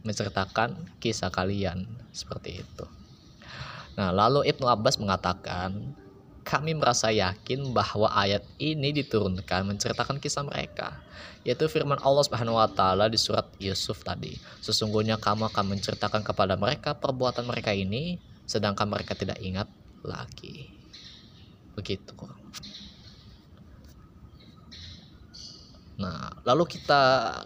menceritakan 0.03 0.99
kisah 1.03 1.31
kalian 1.33 1.87
seperti 2.11 2.63
itu. 2.63 2.85
Nah 3.95 4.11
lalu 4.11 4.47
Ibnu 4.51 4.67
Abbas 4.67 4.99
mengatakan 4.99 5.95
kami 6.47 6.75
merasa 6.75 7.15
yakin 7.15 7.71
bahwa 7.71 8.11
ayat 8.11 8.43
ini 8.59 8.91
diturunkan 8.91 9.63
menceritakan 9.71 10.19
kisah 10.19 10.43
mereka 10.43 10.99
yaitu 11.41 11.65
firman 11.73 11.97
Allah 12.05 12.21
Subhanahu 12.21 12.61
wa 12.61 12.69
taala 12.69 13.09
di 13.09 13.17
surat 13.17 13.49
Yusuf 13.57 14.05
tadi. 14.05 14.37
Sesungguhnya 14.61 15.17
kamu 15.17 15.49
akan 15.49 15.73
menceritakan 15.73 16.21
kepada 16.21 16.57
mereka 16.61 16.93
perbuatan 16.93 17.49
mereka 17.49 17.73
ini 17.73 18.21
sedangkan 18.45 18.91
mereka 18.91 19.17
tidak 19.17 19.41
ingat 19.41 19.71
lagi. 20.05 20.69
Begitu 21.79 22.13
Nah, 26.01 26.33
lalu 26.49 26.65
kita 26.81 27.01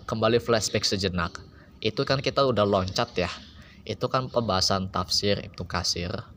kembali 0.07 0.39
flashback 0.39 0.87
sejenak. 0.87 1.43
Itu 1.83 2.07
kan 2.07 2.23
kita 2.23 2.47
udah 2.47 2.63
loncat 2.63 3.11
ya. 3.19 3.31
Itu 3.83 4.07
kan 4.07 4.31
pembahasan 4.31 4.89
tafsir 4.95 5.43
Ibnu 5.43 5.67
Kasir 5.67 6.35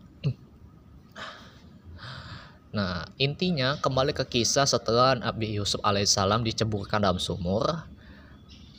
Nah, 2.77 3.09
intinya 3.17 3.79
kembali 3.81 4.13
ke 4.13 4.21
kisah 4.27 4.69
setelah 4.69 5.17
Nabi 5.17 5.55
Yusuf 5.57 5.81
alaihissalam 5.81 6.45
diceburkan 6.45 7.01
dalam 7.01 7.17
sumur. 7.17 7.65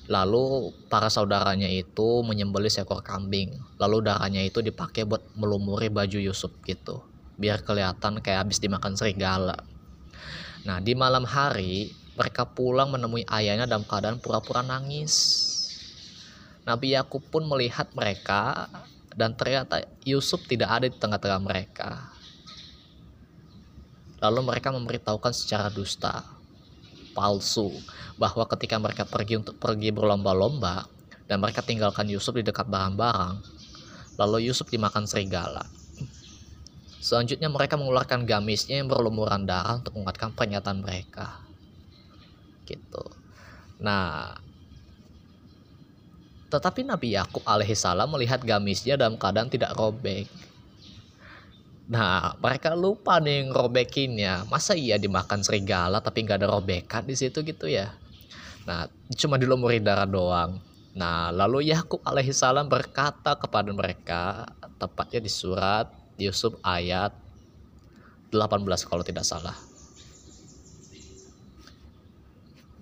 Lalu 0.07 0.71
para 0.87 1.11
saudaranya 1.11 1.67
itu 1.67 2.23
menyembelih 2.23 2.71
seekor 2.71 3.03
kambing. 3.03 3.59
Lalu 3.81 4.07
darahnya 4.07 4.47
itu 4.47 4.63
dipakai 4.63 5.03
buat 5.03 5.27
melumuri 5.35 5.91
baju 5.91 6.15
Yusuf 6.15 6.55
gitu. 6.63 7.03
Biar 7.43 7.67
kelihatan 7.67 8.23
kayak 8.23 8.47
habis 8.47 8.63
dimakan 8.63 8.95
serigala. 8.95 9.67
Nah, 10.63 10.79
di 10.79 10.95
malam 10.95 11.27
hari 11.27 11.91
mereka 12.19 12.43
pulang 12.43 12.91
menemui 12.91 13.23
ayahnya 13.31 13.71
dalam 13.71 13.87
keadaan 13.87 14.19
pura-pura 14.19 14.67
nangis. 14.67 15.47
Nabi 16.67 16.99
Yakub 16.99 17.23
pun 17.31 17.47
melihat 17.47 17.89
mereka 17.95 18.67
dan 19.15 19.39
ternyata 19.39 19.87
Yusuf 20.03 20.45
tidak 20.51 20.69
ada 20.69 20.87
di 20.91 20.99
tengah-tengah 20.99 21.41
mereka. 21.41 22.13
Lalu 24.19 24.41
mereka 24.43 24.75
memberitahukan 24.75 25.31
secara 25.31 25.71
dusta, 25.71 26.27
palsu, 27.15 27.71
bahwa 28.19 28.45
ketika 28.51 28.77
mereka 28.83 29.07
pergi 29.07 29.39
untuk 29.39 29.57
pergi 29.63 29.95
berlomba-lomba 29.95 30.91
dan 31.31 31.39
mereka 31.39 31.63
tinggalkan 31.63 32.11
Yusuf 32.11 32.35
di 32.35 32.43
dekat 32.43 32.67
barang-barang, 32.67 33.39
lalu 34.19 34.51
Yusuf 34.51 34.67
dimakan 34.67 35.07
serigala. 35.07 35.63
Selanjutnya 36.99 37.47
mereka 37.47 37.79
mengeluarkan 37.79 38.27
gamisnya 38.27 38.83
yang 38.83 38.91
berlumuran 38.91 39.47
darah 39.47 39.79
untuk 39.79 39.97
menguatkan 39.97 40.35
pernyataan 40.35 40.83
mereka. 40.83 41.48
Gitu. 42.69 43.05
Nah, 43.81 44.37
tetapi 46.53 46.85
Nabi 46.85 47.17
Yakub 47.17 47.41
alaihissalam 47.49 48.13
melihat 48.13 48.45
gamisnya 48.45 49.01
dalam 49.01 49.17
keadaan 49.17 49.49
tidak 49.49 49.73
robek 49.73 50.29
Nah, 51.89 52.37
mereka 52.45 52.77
lupa 52.77 53.17
nih 53.17 53.49
ngerobekinnya. 53.49 54.45
Masa 54.53 54.77
iya 54.77 55.01
dimakan 55.01 55.41
serigala 55.41 56.05
tapi 56.05 56.21
nggak 56.21 56.45
ada 56.45 56.49
robekan 56.53 57.01
di 57.09 57.17
situ 57.17 57.41
gitu 57.41 57.65
ya? 57.65 57.97
Nah, 58.69 58.93
cuma 59.17 59.41
dilumuri 59.41 59.81
darah 59.81 60.05
doang. 60.05 60.61
Nah, 60.93 61.33
lalu 61.33 61.73
Yakub 61.73 62.05
alaihissalam 62.05 62.69
berkata 62.69 63.33
kepada 63.41 63.73
mereka, 63.73 64.45
tepatnya 64.77 65.25
di 65.25 65.33
surat 65.33 65.89
Yusuf 66.21 66.61
ayat 66.61 67.17
18 68.37 68.85
kalau 68.85 69.01
tidak 69.01 69.25
salah. 69.25 69.57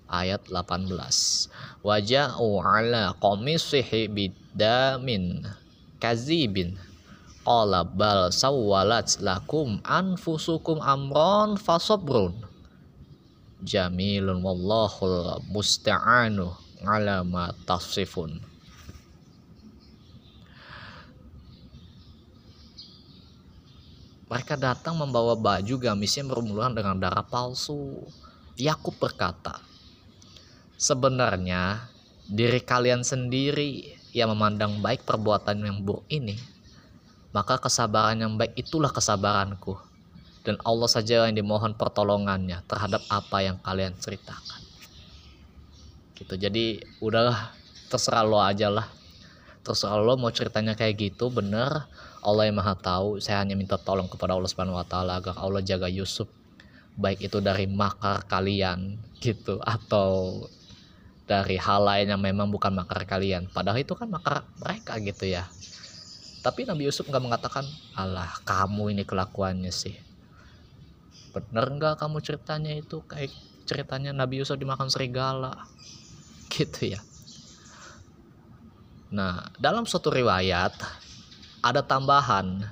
Ayat 0.07 0.47
18. 0.47 1.83
Waja'u 1.83 2.49
ala 2.63 3.11
qamisihi 3.19 4.07
bidamin 4.07 5.43
kazibin 5.99 6.79
qala 7.47 7.83
bal 7.87 8.31
sawwalat 8.31 9.19
lakum 9.23 9.79
anfusukum 9.83 10.83
amron 10.83 11.55
fasabrun 11.55 12.35
jamilun 13.63 14.43
wallahul 14.43 15.39
musta'anu 15.51 16.51
ala 16.83 17.23
ma 17.23 17.51
tasifun 17.63 18.43
Mereka 24.27 24.59
datang 24.59 24.99
membawa 24.99 25.39
baju 25.39 25.79
gamis 25.79 26.19
yang 26.19 26.27
bermuluran 26.27 26.75
dengan 26.75 26.99
darah 26.99 27.23
palsu. 27.23 27.95
Yakub 28.59 28.91
berkata, 28.99 29.63
Sebenarnya 30.77 31.89
diri 32.29 32.61
kalian 32.61 33.01
sendiri 33.01 33.97
yang 34.13 34.31
memandang 34.33 34.79
baik 34.79 35.03
perbuatan 35.03 35.65
yang 35.65 35.81
buruk 35.81 36.05
ini 36.07 36.57
maka 37.37 37.61
kesabaran 37.61 38.17
yang 38.17 38.33
baik 38.33 38.57
itulah 38.57 38.89
kesabaranku. 38.89 39.77
Dan 40.41 40.57
Allah 40.65 40.89
saja 40.89 41.27
yang 41.29 41.37
dimohon 41.37 41.77
pertolongannya 41.77 42.65
terhadap 42.65 43.05
apa 43.13 43.45
yang 43.45 43.61
kalian 43.61 43.93
ceritakan. 43.99 44.63
Gitu. 46.17 46.33
Jadi 46.33 46.81
udahlah 46.97 47.53
terserah 47.93 48.25
lo 48.25 48.41
aja 48.41 48.73
lah. 48.73 48.89
Terserah 49.61 50.01
lo 50.01 50.17
mau 50.17 50.33
ceritanya 50.33 50.73
kayak 50.73 50.97
gitu 50.97 51.29
bener. 51.29 51.85
Allah 52.25 52.49
yang 52.49 52.57
maha 52.57 52.73
tahu. 52.73 53.19
Saya 53.19 53.43
hanya 53.43 53.53
minta 53.53 53.77
tolong 53.77 54.09
kepada 54.09 54.33
Allah 54.33 54.49
subhanahu 54.49 54.79
wa 54.79 54.87
ta'ala 54.87 55.19
agar 55.19 55.35
Allah 55.37 55.61
jaga 55.61 55.91
Yusuf 55.91 56.31
baik 56.97 57.29
itu 57.29 57.37
dari 57.37 57.69
makar 57.69 58.25
kalian 58.25 58.97
gitu 59.21 59.61
atau 59.61 60.41
dari 61.27 61.59
hal 61.59 61.83
lain 61.83 62.07
yang 62.15 62.21
memang 62.23 62.47
bukan 62.47 62.71
makar 62.71 63.03
kalian. 63.03 63.51
Padahal 63.51 63.83
itu 63.83 63.93
kan 63.93 64.07
makar 64.07 64.47
mereka 64.63 64.95
gitu 65.03 65.27
ya. 65.27 65.43
Tapi 66.39 66.63
Nabi 66.63 66.87
Yusuf 66.87 67.03
nggak 67.03 67.19
mengatakan 67.19 67.67
Allah 67.91 68.31
kamu 68.47 68.95
ini 68.95 69.03
kelakuannya 69.03 69.69
sih. 69.69 69.99
Bener 71.35 71.67
nggak 71.67 71.99
kamu 71.99 72.23
ceritanya 72.23 72.71
itu? 72.71 73.03
Kayak 73.03 73.35
ceritanya 73.67 74.15
Nabi 74.15 74.39
Yusuf 74.39 74.55
dimakan 74.55 74.87
serigala. 74.87 75.67
Gitu 76.47 76.95
ya. 76.95 77.03
Nah 79.11 79.51
dalam 79.59 79.83
suatu 79.83 80.07
riwayat 80.07 80.73
ada 81.59 81.83
tambahan. 81.83 82.63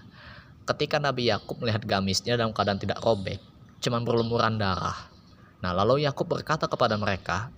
Ketika 0.65 0.97
Nabi 0.97 1.29
Yakub 1.29 1.61
melihat 1.61 1.85
gamisnya 1.85 2.39
dalam 2.39 2.49
keadaan 2.49 2.81
tidak 2.81 2.97
robek 3.03 3.37
cuman 3.83 4.01
berlumuran 4.01 4.57
darah. 4.57 4.97
Nah 5.61 5.75
lalu 5.77 6.07
Yakub 6.07 6.25
berkata 6.25 6.65
kepada 6.65 6.97
mereka 6.97 7.53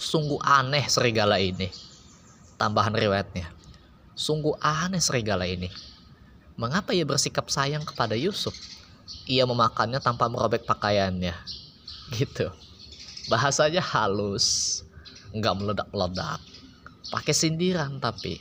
sungguh 0.00 0.40
aneh 0.40 0.88
serigala 0.88 1.36
ini 1.36 1.68
tambahan 2.56 2.96
riwayatnya 2.96 3.60
Sungguh 4.20 4.52
aneh 4.60 5.00
serigala 5.00 5.48
ini. 5.48 5.72
Mengapa 6.60 6.92
ia 6.92 7.08
bersikap 7.08 7.48
sayang 7.48 7.88
kepada 7.88 8.12
Yusuf? 8.12 8.52
Ia 9.24 9.48
memakannya 9.48 9.96
tanpa 9.96 10.28
merobek 10.28 10.68
pakaiannya. 10.68 11.32
Gitu. 12.12 12.52
Bahasanya 13.32 13.80
halus, 13.80 14.82
nggak 15.32 15.56
meledak-ledak. 15.56 16.36
Pakai 17.08 17.32
sindiran 17.32 17.96
tapi. 17.96 18.36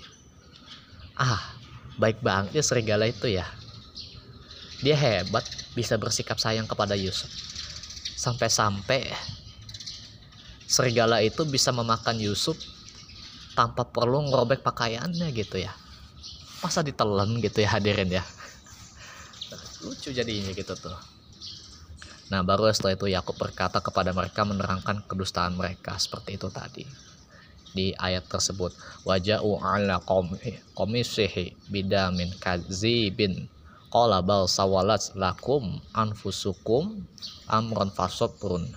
Ah, 1.16 1.56
baik 1.96 2.20
banget 2.20 2.60
ya 2.60 2.64
serigala 2.66 3.08
itu 3.08 3.32
ya. 3.32 3.48
Dia 4.84 5.00
hebat 5.00 5.48
bisa 5.80 5.96
bersikap 5.96 6.44
sayang 6.44 6.68
kepada 6.68 7.00
Yusuf. 7.00 7.32
Sampai-sampai 8.20 9.16
serigala 10.70 11.26
itu 11.26 11.42
bisa 11.50 11.74
memakan 11.74 12.22
Yusuf 12.22 12.62
tanpa 13.58 13.90
perlu 13.90 14.30
ngerobek 14.30 14.62
pakaiannya 14.62 15.34
gitu 15.34 15.58
ya. 15.58 15.74
Masa 16.62 16.86
ditelan 16.86 17.42
gitu 17.42 17.66
ya 17.66 17.74
hadirin 17.74 18.14
ya? 18.14 18.22
Lucu 19.84 20.14
jadinya 20.14 20.54
gitu 20.54 20.78
tuh. 20.78 20.94
Nah 22.30 22.46
baru 22.46 22.70
setelah 22.70 22.94
itu 22.94 23.10
Yakub 23.10 23.34
berkata 23.42 23.82
kepada 23.82 24.14
mereka 24.14 24.46
menerangkan 24.46 25.02
kedustaan 25.10 25.58
mereka 25.58 25.98
seperti 25.98 26.38
itu 26.38 26.46
tadi. 26.54 26.86
Di 27.74 27.98
ayat 27.98 28.30
tersebut 28.30 28.70
waja'u 29.10 29.58
ala 29.66 29.98
komisihi 30.78 31.58
bidamin 31.74 32.30
kadzibin 32.38 33.50
qala 33.90 34.22
bal 34.22 34.46
sawalat 34.46 35.02
lakum 35.18 35.82
anfusukum 35.98 37.02
amron 37.50 37.90
fasobrun 37.90 38.70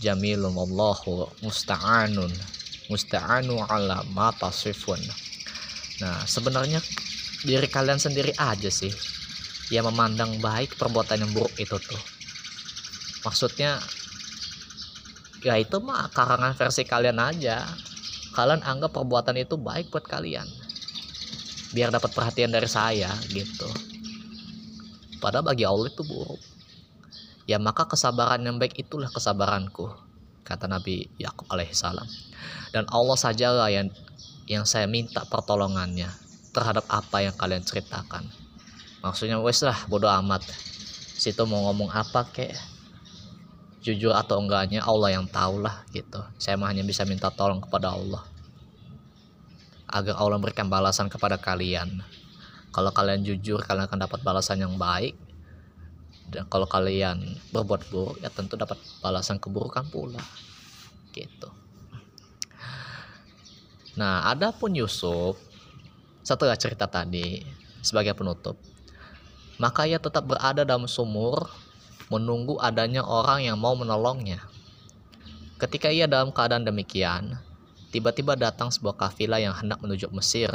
jamilun 0.00 0.54
wallahu 0.54 1.30
musta'anun. 1.44 2.30
Musta'anu 2.90 3.64
ala 3.64 4.04
ma 4.12 4.28
tasifun. 4.34 5.00
Nah 6.02 6.24
sebenarnya 6.26 6.82
diri 7.44 7.68
kalian 7.68 8.00
sendiri 8.00 8.32
aja 8.36 8.68
sih 8.68 8.92
yang 9.72 9.88
memandang 9.88 10.36
baik 10.40 10.76
perbuatan 10.76 11.24
yang 11.24 11.30
buruk 11.32 11.54
itu 11.56 11.76
tuh. 11.80 12.02
Maksudnya 13.24 13.80
ya 15.44 15.60
itu 15.60 15.76
mah 15.80 16.08
karangan 16.12 16.52
versi 16.56 16.84
kalian 16.84 17.20
aja. 17.20 17.64
Kalian 18.34 18.66
anggap 18.66 18.92
perbuatan 18.92 19.38
itu 19.38 19.54
baik 19.54 19.94
buat 19.94 20.04
kalian. 20.04 20.44
Biar 21.70 21.90
dapat 21.90 22.10
perhatian 22.12 22.50
dari 22.50 22.66
saya 22.66 23.10
gitu. 23.30 23.70
Padahal 25.22 25.46
bagi 25.46 25.64
Allah 25.64 25.88
itu 25.88 26.04
buruk 26.04 26.53
ya 27.44 27.60
maka 27.60 27.84
kesabaran 27.88 28.40
yang 28.44 28.56
baik 28.56 28.76
itulah 28.80 29.08
kesabaranku 29.08 29.92
kata 30.44 30.68
Nabi 30.68 31.08
Yakub 31.16 31.48
alaihissalam 31.48 32.08
dan 32.74 32.84
Allah 32.92 33.16
sajalah 33.16 33.68
yang 33.72 33.88
yang 34.44 34.68
saya 34.68 34.84
minta 34.84 35.24
pertolongannya 35.24 36.08
terhadap 36.54 36.86
apa 36.86 37.24
yang 37.24 37.34
kalian 37.34 37.64
ceritakan. 37.66 38.28
Maksudnya 39.02 39.40
wes 39.42 39.60
lah 39.64 39.76
bodoh 39.90 40.08
amat. 40.22 40.44
Situ 41.18 41.42
mau 41.44 41.68
ngomong 41.70 41.90
apa 41.92 42.24
kek? 42.30 42.54
Jujur 43.84 44.16
atau 44.16 44.40
enggaknya 44.40 44.80
Allah 44.80 45.12
yang 45.20 45.28
tahu 45.28 45.60
lah 45.60 45.84
gitu. 45.92 46.20
Saya 46.40 46.56
hanya 46.56 46.80
bisa 46.86 47.04
minta 47.04 47.28
tolong 47.28 47.60
kepada 47.60 47.92
Allah. 47.92 48.24
Agar 49.88 50.16
Allah 50.16 50.40
memberikan 50.40 50.72
balasan 50.72 51.12
kepada 51.12 51.36
kalian. 51.36 52.00
Kalau 52.72 52.90
kalian 52.90 53.22
jujur 53.22 53.60
kalian 53.60 53.86
akan 53.86 54.08
dapat 54.08 54.20
balasan 54.24 54.64
yang 54.64 54.74
baik 54.80 55.14
dan 56.34 56.44
kalau 56.50 56.66
kalian 56.66 57.38
berbuat 57.54 57.86
buruk 57.94 58.18
ya 58.18 58.28
tentu 58.34 58.58
dapat 58.58 58.76
balasan 58.98 59.38
keburukan 59.38 59.86
pula 59.86 60.20
gitu 61.14 61.48
nah 63.94 64.26
adapun 64.26 64.74
Yusuf 64.74 65.38
setelah 66.26 66.58
cerita 66.58 66.90
tadi 66.90 67.46
sebagai 67.78 68.18
penutup 68.18 68.58
maka 69.62 69.86
ia 69.86 70.02
tetap 70.02 70.26
berada 70.26 70.66
dalam 70.66 70.90
sumur 70.90 71.46
menunggu 72.12 72.60
adanya 72.60 73.00
orang 73.06 73.48
yang 73.48 73.56
mau 73.56 73.72
menolongnya. 73.72 74.42
Ketika 75.56 75.88
ia 75.88 76.04
dalam 76.04 76.34
keadaan 76.34 76.66
demikian, 76.66 77.38
tiba-tiba 77.94 78.36
datang 78.36 78.68
sebuah 78.68 78.98
kafilah 78.98 79.40
yang 79.40 79.54
hendak 79.56 79.80
menuju 79.80 80.10
Mesir. 80.12 80.50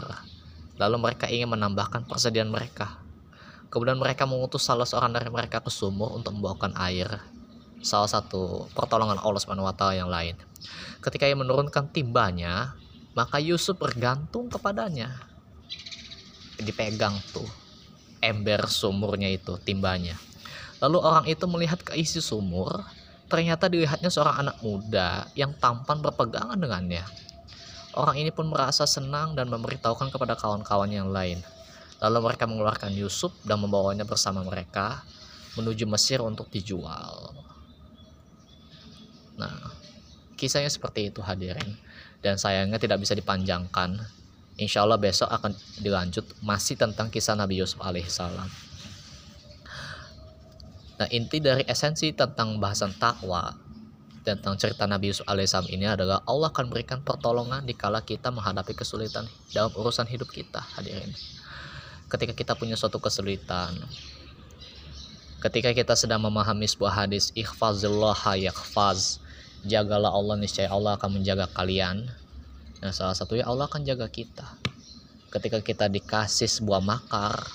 Lalu 0.77 0.95
mereka 1.01 1.25
ingin 1.32 1.49
menambahkan 1.49 2.05
persediaan 2.05 2.51
mereka. 2.51 3.01
Kemudian 3.70 4.01
mereka 4.01 4.26
mengutus 4.26 4.65
salah 4.65 4.86
seorang 4.86 5.13
dari 5.13 5.30
mereka 5.30 5.61
ke 5.61 5.70
sumur 5.70 6.17
untuk 6.17 6.34
membawakan 6.34 6.74
air. 6.82 7.22
Salah 7.86 8.09
satu 8.09 8.67
pertolongan 8.74 9.22
Allah 9.22 9.39
SWT 9.39 9.84
yang 9.95 10.09
lain. 10.09 10.36
Ketika 10.99 11.30
ia 11.30 11.38
menurunkan 11.38 11.93
timbanya, 11.93 12.74
maka 13.13 13.38
Yusuf 13.38 13.78
bergantung 13.78 14.49
kepadanya. 14.49 15.15
Dipegang 16.59 17.15
tuh 17.32 17.47
ember 18.20 18.67
sumurnya 18.67 19.32
itu 19.32 19.55
timbanya. 19.63 20.20
Lalu 20.80 20.97
orang 20.99 21.26
itu 21.28 21.43
melihat 21.47 21.80
ke 21.84 21.95
isi 21.95 22.20
sumur, 22.20 22.84
ternyata 23.28 23.67
dilihatnya 23.67 24.07
seorang 24.11 24.47
anak 24.47 24.57
muda 24.63 25.28
yang 25.36 25.51
tampan 25.55 25.99
berpegangan 25.99 26.59
dengannya. 26.59 27.03
Orang 27.95 28.15
ini 28.15 28.32
pun 28.32 28.47
merasa 28.47 28.88
senang 28.88 29.34
dan 29.36 29.49
memberitahukan 29.49 30.13
kepada 30.13 30.38
kawan-kawan 30.38 30.91
yang 30.91 31.09
lain. 31.11 31.41
Lalu 32.00 32.32
mereka 32.32 32.47
mengeluarkan 32.47 32.95
Yusuf 32.95 33.36
dan 33.43 33.60
membawanya 33.60 34.08
bersama 34.08 34.39
mereka 34.43 35.04
menuju 35.60 35.84
Mesir 35.84 36.24
untuk 36.24 36.47
dijual. 36.47 37.36
Nah, 39.36 39.72
kisahnya 40.39 40.72
seperti 40.72 41.12
itu 41.12 41.20
hadirin. 41.20 41.76
Dan 42.20 42.39
sayangnya 42.39 42.80
tidak 42.80 43.04
bisa 43.04 43.16
dipanjangkan. 43.16 44.00
Insya 44.60 44.84
Allah 44.84 45.00
besok 45.00 45.32
akan 45.32 45.56
dilanjut 45.80 46.24
masih 46.43 46.76
tentang 46.76 47.08
kisah 47.08 47.36
Nabi 47.36 47.64
Yusuf 47.64 47.80
alaihissalam. 47.80 48.47
Nah, 51.00 51.08
inti 51.16 51.39
dari 51.39 51.64
esensi 51.64 52.12
tentang 52.12 52.60
bahasan 52.60 52.91
takwa 53.00 53.56
tentang 54.28 54.60
cerita 54.60 54.84
Nabi 54.84 55.16
Yusuf 55.16 55.24
alaihissalam 55.32 55.72
ini 55.72 55.88
adalah 55.88 56.20
Allah 56.28 56.52
akan 56.52 56.68
berikan 56.68 57.00
pertolongan 57.00 57.64
dikala 57.64 58.04
kita 58.04 58.36
menghadapi 58.36 58.76
kesulitan 58.76 59.24
dalam 59.56 59.72
urusan 59.72 60.06
hidup 60.12 60.28
kita, 60.28 60.60
hadirin. 60.76 61.16
Ketika 62.10 62.34
kita 62.34 62.53
punya 62.57 62.74
suatu 62.74 62.97
kesulitan, 62.97 63.78
ketika 65.39 65.72
kita 65.72 65.93
sedang 65.93 66.26
memahami 66.26 66.66
sebuah 66.66 67.05
hadis 67.05 67.32
ikhfazillah 67.38 68.18
yakfaz 68.36 69.22
jagalah 69.64 70.12
Allah 70.12 70.36
niscaya 70.39 70.68
Allah 70.72 70.97
akan 70.97 71.22
menjaga 71.22 71.47
kalian. 71.51 72.10
Nah 72.80 72.91
salah 72.91 73.16
satunya 73.16 73.45
Allah 73.45 73.70
akan 73.70 73.86
jaga 73.86 74.10
kita. 74.10 74.47
Ketika 75.30 75.62
kita 75.62 75.86
dikasih 75.86 76.49
sebuah 76.49 76.82
makar 76.82 77.45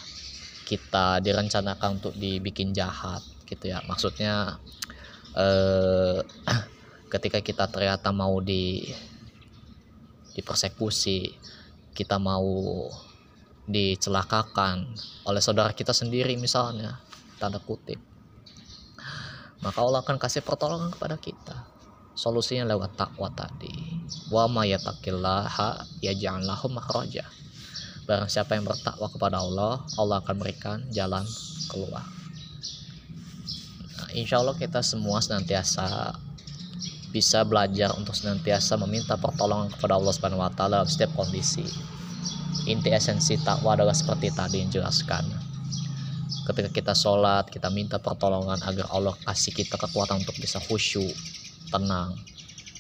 kita 0.65 1.21
direncanakan 1.21 2.01
untuk 2.01 2.15
dibikin 2.17 2.73
jahat 2.73 3.21
gitu 3.45 3.69
ya. 3.69 3.85
Maksudnya 3.85 4.57
eh, 5.37 6.19
ketika 7.13 7.43
kita 7.43 7.69
ternyata 7.69 8.15
mau 8.15 8.41
di 8.41 8.87
dipersekusi 10.35 11.31
kita 11.95 12.19
mau 12.19 12.43
dicelakakan 13.65 14.93
oleh 15.25 15.41
saudara 15.41 15.73
kita 15.73 15.97
sendiri 15.97 16.37
misalnya 16.37 17.01
tanda 17.41 17.61
kutip. 17.61 17.97
Maka 19.65 19.81
Allah 19.81 20.05
akan 20.05 20.21
kasih 20.21 20.45
pertolongan 20.45 20.93
kepada 20.93 21.17
kita. 21.17 21.57
Solusinya 22.13 22.69
lewat 22.69 22.95
takwa 23.01 23.33
tadi. 23.33 23.73
Wa 24.29 24.45
ma 24.45 24.69
yataqillaha 24.69 26.01
yaj'al 26.05 26.45
makhraja. 26.69 27.25
Barang 28.05 28.29
siapa 28.29 28.61
yang 28.61 28.69
bertakwa 28.69 29.09
kepada 29.09 29.41
Allah 29.41 29.81
Allah 29.97 30.21
akan 30.21 30.37
berikan 30.37 30.85
jalan 30.93 31.25
keluar. 31.73 32.05
Insya 34.13 34.39
Allah 34.45 34.55
kita 34.55 34.85
semua 34.85 35.19
senantiasa 35.25 36.15
bisa 37.11 37.43
belajar 37.43 37.97
untuk 37.97 38.13
senantiasa 38.13 38.77
meminta 38.77 39.17
pertolongan 39.17 39.73
kepada 39.73 39.97
Allah 39.97 40.13
Subhanahu 40.13 40.45
wa 40.45 40.53
taala 40.53 40.83
dalam 40.83 40.91
setiap 40.91 41.17
kondisi. 41.17 41.65
Inti 42.65 42.89
esensi 42.89 43.37
takwa 43.41 43.77
adalah 43.77 43.93
seperti 43.93 44.33
tadi 44.33 44.65
yang 44.65 44.73
jelaskan. 44.73 45.29
Ketika 46.49 46.71
kita 46.73 46.93
sholat, 46.97 47.49
kita 47.53 47.69
minta 47.69 48.01
pertolongan 48.01 48.61
agar 48.65 48.89
Allah 48.93 49.13
kasih 49.25 49.53
kita 49.53 49.77
kekuatan 49.77 50.25
untuk 50.25 50.37
bisa 50.41 50.61
khusyuk, 50.61 51.13
tenang, 51.69 52.17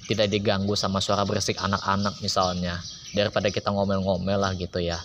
tidak 0.09 0.28
diganggu 0.32 0.72
sama 0.76 1.01
suara 1.05 1.24
berisik 1.28 1.61
anak-anak 1.61 2.16
misalnya. 2.24 2.80
Daripada 3.12 3.53
kita 3.53 3.70
ngomel-ngomel 3.72 4.41
lah 4.41 4.53
gitu 4.57 4.80
ya. 4.80 5.01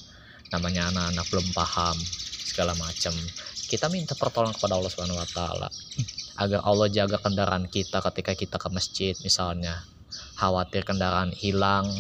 Namanya 0.52 0.92
anak-anak 0.92 1.26
belum 1.30 1.48
paham 1.52 1.96
segala 2.44 2.74
macam. 2.80 3.14
Kita 3.70 3.92
minta 3.92 4.18
pertolongan 4.18 4.58
kepada 4.58 4.80
Allah 4.80 4.92
Subhanahu 4.92 5.20
wa 5.22 5.30
taala 5.30 5.70
agar 6.40 6.64
Allah 6.64 6.88
jaga 6.88 7.20
kendaraan 7.20 7.68
kita 7.68 8.00
ketika 8.00 8.32
kita 8.32 8.56
ke 8.56 8.72
masjid 8.72 9.12
misalnya 9.28 9.84
khawatir 10.40 10.88
kendaraan 10.88 11.36
hilang 11.36 11.92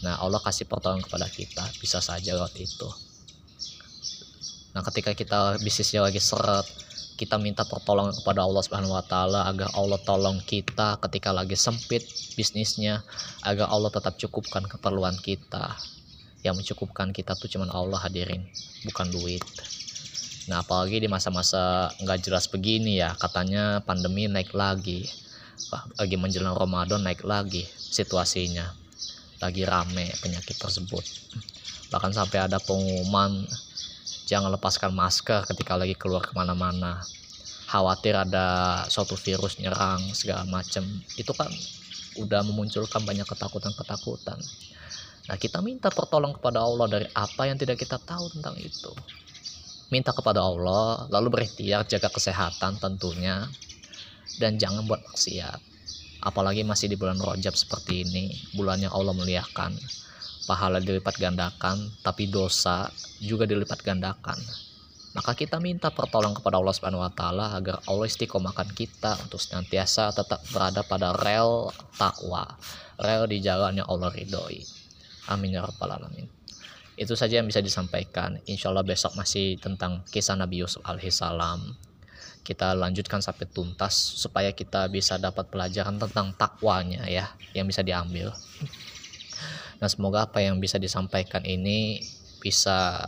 nah 0.00 0.16
Allah 0.20 0.40
kasih 0.40 0.64
pertolongan 0.64 1.04
kepada 1.04 1.28
kita 1.28 1.64
bisa 1.80 2.00
saja 2.00 2.36
waktu 2.40 2.64
itu. 2.64 2.88
Nah 4.70 4.80
ketika 4.86 5.12
kita 5.12 5.58
bisnisnya 5.60 6.06
lagi 6.06 6.22
seret 6.22 6.64
kita 7.20 7.36
minta 7.36 7.68
pertolongan 7.68 8.16
kepada 8.16 8.48
Allah 8.48 8.64
Subhanahu 8.64 8.96
wa 8.96 9.04
taala 9.04 9.44
agar 9.44 9.68
Allah 9.76 10.00
tolong 10.00 10.40
kita 10.40 10.96
ketika 11.04 11.36
lagi 11.36 11.52
sempit 11.52 12.00
bisnisnya 12.32 13.04
agar 13.44 13.68
Allah 13.68 13.92
tetap 13.92 14.16
cukupkan 14.16 14.64
keperluan 14.64 15.20
kita. 15.20 15.76
Yang 16.40 16.64
mencukupkan 16.64 17.12
kita 17.12 17.36
tuh 17.36 17.52
cuman 17.52 17.68
Allah 17.68 18.00
hadirin 18.00 18.40
bukan 18.88 19.12
duit. 19.12 19.44
Nah 20.48 20.64
apalagi 20.64 21.04
di 21.04 21.12
masa-masa 21.12 21.92
nggak 22.00 22.24
jelas 22.24 22.48
begini 22.48 23.04
ya 23.04 23.12
katanya 23.20 23.84
pandemi 23.84 24.24
naik 24.24 24.56
lagi. 24.56 25.04
Lagi 26.00 26.16
menjelang 26.16 26.56
Ramadan 26.56 27.04
naik 27.04 27.20
lagi 27.28 27.68
situasinya 27.68 28.79
lagi 29.40 29.64
rame 29.64 30.12
penyakit 30.20 30.56
tersebut. 30.60 31.02
Bahkan 31.90 32.12
sampai 32.12 32.44
ada 32.44 32.60
pengumuman 32.60 33.48
jangan 34.28 34.52
lepaskan 34.54 34.92
masker 34.94 35.48
ketika 35.48 35.74
lagi 35.74 35.96
keluar 35.96 36.22
ke 36.22 36.36
mana-mana. 36.36 37.00
Khawatir 37.66 38.14
ada 38.14 38.78
suatu 38.86 39.16
virus 39.16 39.58
nyerang 39.58 39.98
segala 40.12 40.44
macam. 40.44 40.84
Itu 41.16 41.32
kan 41.32 41.50
udah 42.20 42.44
memunculkan 42.44 43.02
banyak 43.02 43.26
ketakutan-ketakutan. 43.26 44.38
Nah 45.26 45.36
kita 45.38 45.64
minta 45.64 45.88
pertolongan 45.88 46.36
kepada 46.36 46.60
Allah 46.60 46.86
dari 46.90 47.06
apa 47.16 47.42
yang 47.48 47.56
tidak 47.56 47.80
kita 47.80 47.96
tahu 47.96 48.28
tentang 48.36 48.54
itu. 48.60 48.92
Minta 49.90 50.14
kepada 50.14 50.44
Allah 50.44 51.10
lalu 51.10 51.40
berikhtiar 51.40 51.86
jaga 51.88 52.10
kesehatan 52.12 52.78
tentunya 52.78 53.46
dan 54.38 54.58
jangan 54.58 54.86
buat 54.86 55.02
maksiat 55.10 55.69
apalagi 56.20 56.64
masih 56.64 56.92
di 56.92 56.96
bulan 56.96 57.16
Rojab 57.16 57.56
seperti 57.56 58.04
ini 58.04 58.32
bulan 58.56 58.80
yang 58.80 58.92
Allah 58.92 59.12
muliakan 59.12 59.76
pahala 60.44 60.80
dilipat 60.80 61.16
gandakan 61.16 61.90
tapi 62.04 62.28
dosa 62.28 62.88
juga 63.20 63.44
dilipat 63.44 63.80
gandakan 63.84 64.36
maka 65.10 65.34
kita 65.34 65.58
minta 65.58 65.90
pertolongan 65.90 66.38
kepada 66.38 66.62
Allah 66.62 66.70
Subhanahu 66.70 67.02
wa 67.02 67.10
taala 67.10 67.58
agar 67.58 67.82
Allah 67.90 68.06
istiqomahkan 68.06 68.70
kita 68.70 69.18
untuk 69.26 69.42
senantiasa 69.42 70.14
tetap 70.14 70.38
berada 70.54 70.86
pada 70.86 71.10
rel 71.18 71.74
takwa, 71.98 72.46
rel 72.94 73.26
di 73.26 73.42
jalan 73.42 73.82
yang 73.82 73.90
Allah 73.90 74.14
ridhoi. 74.14 74.62
Amin 75.26 75.58
ya 75.58 75.66
rabbal 75.66 75.98
alamin. 75.98 76.30
Itu 76.94 77.18
saja 77.18 77.42
yang 77.42 77.50
bisa 77.50 77.58
disampaikan. 77.58 78.38
Insya 78.46 78.70
Allah 78.70 78.86
besok 78.86 79.18
masih 79.18 79.58
tentang 79.58 80.06
kisah 80.14 80.38
Nabi 80.38 80.62
Yusuf 80.62 80.86
alaihissalam. 80.86 81.89
Kita 82.40 82.72
lanjutkan 82.74 83.20
sampai 83.20 83.46
tuntas 83.46 83.94
supaya 83.94 84.50
kita 84.50 84.88
bisa 84.88 85.20
dapat 85.20 85.48
pelajaran 85.52 86.00
tentang 86.00 86.32
takwanya 86.34 87.04
ya 87.06 87.30
yang 87.52 87.68
bisa 87.68 87.84
diambil. 87.84 88.32
Nah 89.80 89.88
semoga 89.88 90.28
apa 90.28 90.44
yang 90.44 90.60
bisa 90.60 90.76
disampaikan 90.76 91.44
ini 91.44 92.04
bisa 92.40 93.00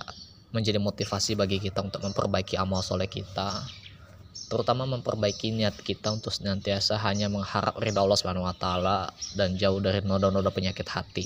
menjadi 0.52 0.76
motivasi 0.76 1.36
bagi 1.36 1.56
kita 1.60 1.80
untuk 1.80 2.04
memperbaiki 2.04 2.60
amal 2.60 2.84
soleh 2.84 3.08
kita 3.08 3.64
terutama 4.52 4.84
memperbaiki 4.84 5.48
niat 5.48 5.80
kita 5.80 6.12
untuk 6.12 6.28
senantiasa 6.28 7.00
hanya 7.00 7.32
mengharap 7.32 7.72
ridha 7.80 8.04
Allah 8.04 8.20
Subhanahu 8.20 8.44
wa 8.44 8.56
taala 8.56 9.08
dan 9.32 9.56
jauh 9.56 9.80
dari 9.80 10.04
noda-noda 10.04 10.52
penyakit 10.52 10.84
hati 10.92 11.24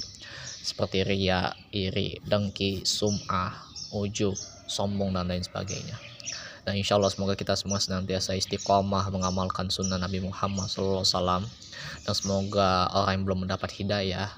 seperti 0.66 1.06
ria, 1.06 1.54
iri, 1.70 2.18
dengki, 2.26 2.82
sum'ah, 2.82 3.54
ujub, 3.94 4.34
sombong 4.66 5.14
dan 5.14 5.30
lain 5.30 5.46
sebagainya. 5.46 5.94
Dan 6.66 6.82
insya 6.82 6.98
Allah 6.98 7.14
semoga 7.14 7.38
kita 7.38 7.54
semua 7.54 7.78
senantiasa 7.78 8.34
istiqomah 8.34 9.06
mengamalkan 9.14 9.70
sunnah 9.70 10.02
Nabi 10.02 10.18
Muhammad 10.18 10.66
SAW 10.66 11.46
dan 12.02 12.14
semoga 12.18 12.90
orang 12.90 13.22
yang 13.22 13.24
belum 13.30 13.38
mendapat 13.46 13.70
hidayah 13.78 14.34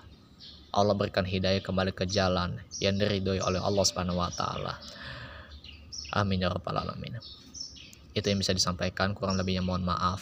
Allah 0.68 0.93
berikan 0.93 1.24
hidayah 1.24 1.64
kembali 1.64 1.97
ke 1.97 2.05
jalan 2.05 2.61
yang 2.76 3.01
diridhoi 3.01 3.41
oleh 3.41 3.57
Allah 3.57 3.85
Subhanahu 3.89 4.20
wa 4.20 4.29
taala. 4.29 4.76
Amin 6.12 6.45
ya 6.45 6.53
rabbal 6.53 6.76
alamin. 6.76 7.16
Itu 8.12 8.29
yang 8.29 8.41
bisa 8.41 8.53
disampaikan, 8.53 9.16
kurang 9.16 9.41
lebihnya 9.41 9.64
mohon 9.64 9.89
maaf. 9.89 10.20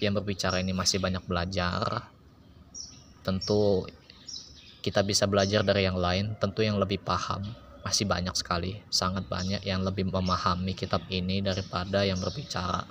Yang 0.00 0.24
berbicara 0.24 0.64
ini 0.64 0.72
masih 0.72 0.96
banyak 0.96 1.20
belajar. 1.28 2.08
Tentu 3.20 3.84
kita 4.80 5.04
bisa 5.04 5.28
belajar 5.28 5.60
dari 5.60 5.84
yang 5.84 6.00
lain, 6.00 6.32
tentu 6.40 6.64
yang 6.64 6.80
lebih 6.80 7.04
paham 7.04 7.44
masih 7.90 8.06
banyak 8.06 8.38
sekali, 8.38 8.78
sangat 8.86 9.26
banyak 9.26 9.66
yang 9.66 9.82
lebih 9.82 10.06
memahami 10.06 10.78
kitab 10.78 11.02
ini 11.10 11.42
daripada 11.42 12.06
yang 12.06 12.22
berbicara. 12.22 12.86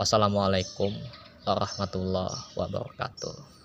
Wassalamualaikum 0.00 0.96
warahmatullahi 1.44 2.56
wabarakatuh 2.56 3.61